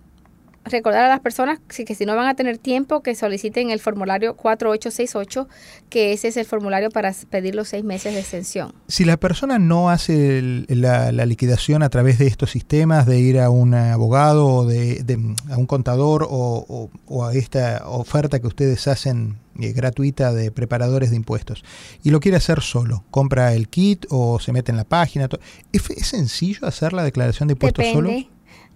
recordar 0.65 1.05
a 1.05 1.09
las 1.09 1.19
personas 1.19 1.59
que 1.67 1.95
si 1.95 2.05
no 2.05 2.15
van 2.15 2.27
a 2.27 2.35
tener 2.35 2.57
tiempo, 2.57 3.01
que 3.01 3.15
soliciten 3.15 3.71
el 3.71 3.79
formulario 3.79 4.35
4868, 4.35 5.47
que 5.89 6.13
ese 6.13 6.27
es 6.27 6.37
el 6.37 6.45
formulario 6.45 6.89
para 6.89 7.13
pedir 7.29 7.55
los 7.55 7.69
seis 7.69 7.83
meses 7.83 8.13
de 8.13 8.19
extensión. 8.19 8.73
Si 8.87 9.03
la 9.05 9.17
persona 9.17 9.57
no 9.59 9.89
hace 9.89 10.37
el- 10.39 10.65
la, 10.69 11.11
la 11.11 11.25
liquidación 11.25 11.83
a 11.83 11.89
través 11.89 12.19
de 12.19 12.27
estos 12.27 12.51
sistemas, 12.51 13.05
de 13.05 13.19
ir 13.19 13.39
a 13.39 13.49
un 13.49 13.73
abogado 13.73 14.45
o 14.47 14.65
de, 14.65 15.03
de- 15.03 15.35
a 15.51 15.57
un 15.57 15.65
contador 15.65 16.23
o, 16.29 16.65
o- 16.67 16.89
o 17.07 17.25
a 17.25 17.33
esta 17.33 17.83
oferta 17.87 18.39
que 18.39 18.47
ustedes 18.47 18.87
hacen 18.87 19.37
eh, 19.59 19.73
gratuita 19.73 20.31
de 20.31 20.49
preparadores 20.51 21.09
de 21.09 21.17
impuestos, 21.17 21.63
y 22.03 22.09
lo 22.11 22.19
quiere 22.19 22.37
hacer 22.37 22.61
solo, 22.61 23.03
compra 23.11 23.53
el 23.53 23.67
kit 23.67 24.05
o 24.09 24.39
se 24.39 24.53
mete 24.53 24.71
en 24.71 24.77
la 24.77 24.85
página, 24.85 25.27
¿es, 25.73 25.89
es 25.89 26.07
sencillo 26.07 26.65
hacer 26.67 26.93
la 26.93 27.03
declaración 27.03 27.47
de 27.47 27.53
impuestos 27.53 27.85
solo? 27.93 28.09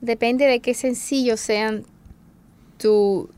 Depende, 0.05 0.45
de 0.45 0.59
qué 0.59 0.73
sencillo 0.73 1.35
sean 1.37 1.83
tu, 2.77 3.29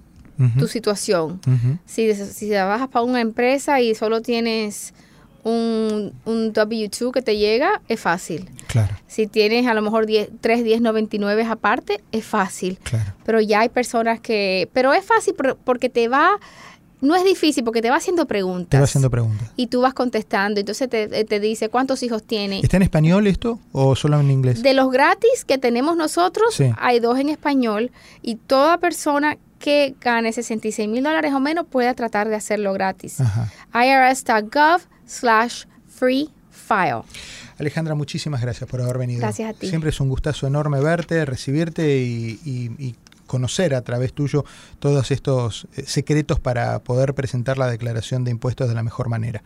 tu 0.60 0.68
situación. 0.68 1.40
Si, 1.86 2.14
si 2.14 2.50
trabajas 2.50 2.90
para 2.90 3.04
una 3.04 3.22
empresa 3.22 3.82
y 3.82 3.96
solo 3.96 4.22
tienes 4.22 4.94
un, 5.44 6.14
un 6.26 6.54
W2 6.54 7.12
que 7.12 7.22
te 7.22 7.38
llega, 7.38 7.82
es 7.88 8.00
fácil. 8.00 8.50
Claro, 8.68 8.94
Si 9.08 9.28
tienes 9.28 9.66
a 9.66 9.74
lo 9.74 9.82
mejor 9.82 10.06
10, 10.06 10.30
3 10.42 10.64
1099 10.64 11.44
aparte, 11.46 12.02
es 12.12 12.26
fácil. 12.26 12.78
claro. 12.84 13.14
Pero 13.26 13.40
ya 13.42 13.62
hay 13.62 13.70
personas 13.70 14.20
que... 14.20 14.70
Pero 14.74 14.94
es 14.94 15.06
fácil 15.06 15.34
por- 15.36 15.56
porque 15.58 15.90
te 15.90 16.08
va... 16.10 16.32
No 17.00 17.16
es 17.16 17.24
difícil 17.24 17.64
porque 17.64 17.82
te 17.82 17.90
va 17.92 17.98
haciendo 17.98 18.26
preguntas. 18.26 18.70
Te 18.70 18.78
va 18.78 18.86
haciendo 18.86 19.10
preguntas. 19.12 19.52
Y 19.56 19.68
tú 19.68 19.82
vas 19.82 19.94
contestando. 19.94 20.60
Entonces 20.60 20.90
te, 20.90 21.08
te 21.26 21.40
dice 21.40 21.70
cuántos 21.70 22.02
hijos 22.04 22.24
tiene. 22.24 22.60
¿Está 22.62 22.78
en 22.78 22.84
español 22.84 23.28
esto 23.28 23.60
o 23.72 23.96
solo 23.96 24.20
en 24.20 24.32
inglés? 24.32 24.64
De 24.64 24.74
los 24.74 24.90
gratis 24.92 25.46
que 25.46 25.58
tenemos 25.60 25.96
nosotros, 25.96 26.56
Sí. 26.56 26.72
hay 26.80 27.00
dos 27.00 27.20
en 27.20 27.30
español 27.30 27.92
y 28.24 28.36
toda 28.36 28.80
persona 28.80 29.38
que 29.60 29.96
gane 30.02 30.32
66 30.34 30.88
mil 30.90 31.04
dólares 31.04 31.34
o 31.34 31.40
menos 31.40 31.66
puede 31.68 31.94
tratar 31.94 32.28
de 32.30 32.36
hacerlo 32.36 32.74
gratis. 32.74 33.18
Irs.gov 33.74 34.82
slash 35.06 35.64
free 35.88 36.30
file. 36.52 37.02
Alejandra, 37.60 37.96
muchísimas 37.96 38.42
gracias 38.42 38.70
por 38.70 38.82
haber 38.82 38.98
venido. 39.00 39.20
Gracias 39.22 39.50
a 39.50 39.54
ti. 39.54 39.68
Siempre 39.70 39.90
es 39.90 40.00
un 40.00 40.10
gustazo 40.10 40.46
enorme 40.46 40.80
verte, 40.80 41.26
recibirte 41.26 41.98
y, 41.98 42.40
y- 42.46 42.72
y 42.78 42.96
conocer 43.28 43.76
a 43.76 43.82
través 43.82 44.13
tuyo 44.13 44.44
todos 44.80 45.12
estos 45.12 45.68
eh, 45.76 45.84
secretos 45.86 46.40
para 46.40 46.80
poder 46.80 47.13
presentar 47.13 47.58
la 47.58 47.68
declaración 47.68 48.24
de 48.24 48.32
impuestos 48.32 48.68
de 48.70 48.74
la 48.76 48.82
mejor 48.84 49.10
manera. 49.10 49.44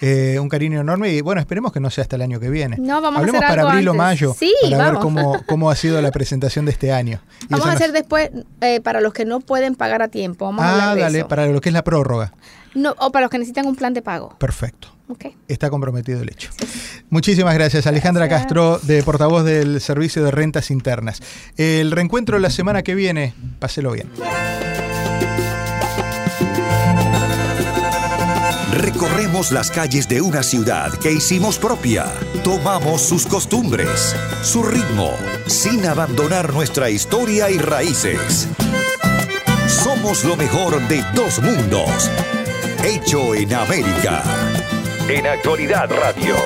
Eh, 0.00 0.38
un 0.40 0.48
cariño 0.48 0.80
enorme 0.80 1.10
y 1.12 1.20
bueno, 1.20 1.40
esperemos 1.40 1.72
que 1.72 1.80
no 1.80 1.90
sea 1.90 2.02
hasta 2.02 2.16
el 2.16 2.22
año 2.22 2.40
que 2.40 2.48
viene. 2.50 2.76
No, 2.78 3.00
vamos 3.00 3.18
a 3.18 3.20
Hablemos 3.20 3.38
hacer 3.42 3.48
para 3.50 3.62
algo 3.62 3.70
abril 3.72 3.88
o 3.88 3.92
antes. 3.92 3.98
mayo 4.04 4.34
Sí, 4.38 4.52
para 4.62 4.76
ver 4.76 4.94
vamos. 4.94 5.02
cómo, 5.02 5.42
cómo 5.46 5.70
ha 5.70 5.76
sido 5.76 6.00
la 6.02 6.10
presentación 6.10 6.64
de 6.64 6.72
este 6.72 6.92
año. 6.92 7.20
Y 7.42 7.46
Vamos 7.50 7.66
a 7.66 7.72
nos- 7.72 7.80
hacer 7.80 7.92
después, 7.92 8.30
eh, 8.60 8.80
para 8.80 9.00
los 9.00 9.12
que 9.12 9.24
no 9.24 9.40
pueden 9.40 9.74
pagar 9.74 10.02
a 10.02 10.08
tiempo, 10.08 10.46
vamos 10.46 10.64
a 10.64 10.68
Ah, 10.68 10.72
hablar 10.72 10.94
de 10.96 11.00
dale, 11.02 11.18
eso. 11.20 11.28
para 11.28 11.46
lo 11.46 11.60
que 11.60 11.68
es 11.68 11.72
la 11.72 11.84
prórroga. 11.84 12.32
No, 12.74 12.94
o 12.98 13.10
para 13.12 13.24
los 13.24 13.30
que 13.30 13.38
necesitan 13.38 13.66
un 13.66 13.76
plan 13.76 13.94
de 13.94 14.02
pago. 14.02 14.36
Perfecto. 14.38 14.88
Ok. 15.08 15.26
Está 15.48 15.70
comprometido 15.70 16.20
el 16.20 16.28
hecho. 16.28 16.50
Muchísimas 17.10 17.54
gracias, 17.54 17.86
Alejandra 17.86 18.26
Gracias. 18.26 18.46
Castro, 18.46 18.80
de 18.82 19.02
portavoz 19.02 19.44
del 19.44 19.80
Servicio 19.80 20.22
de 20.24 20.30
Rentas 20.30 20.70
Internas. 20.70 21.22
El 21.56 21.90
reencuentro 21.90 22.38
la 22.38 22.50
semana 22.50 22.82
que 22.82 22.94
viene, 22.94 23.34
páselo 23.58 23.92
bien. 23.92 24.08
Recorremos 28.72 29.50
las 29.50 29.70
calles 29.70 30.08
de 30.08 30.20
una 30.20 30.42
ciudad 30.42 30.92
que 30.98 31.10
hicimos 31.12 31.58
propia. 31.58 32.06
Tomamos 32.44 33.02
sus 33.02 33.26
costumbres, 33.26 34.14
su 34.42 34.62
ritmo, 34.62 35.10
sin 35.46 35.84
abandonar 35.86 36.52
nuestra 36.52 36.88
historia 36.88 37.50
y 37.50 37.58
raíces. 37.58 38.46
Somos 39.66 40.24
lo 40.24 40.36
mejor 40.36 40.80
de 40.88 41.02
dos 41.14 41.42
mundos. 41.42 42.10
Hecho 42.84 43.34
en 43.34 43.52
América. 43.54 44.47
En 45.10 45.26
Actualidad 45.26 45.90
Radio. 45.90 46.36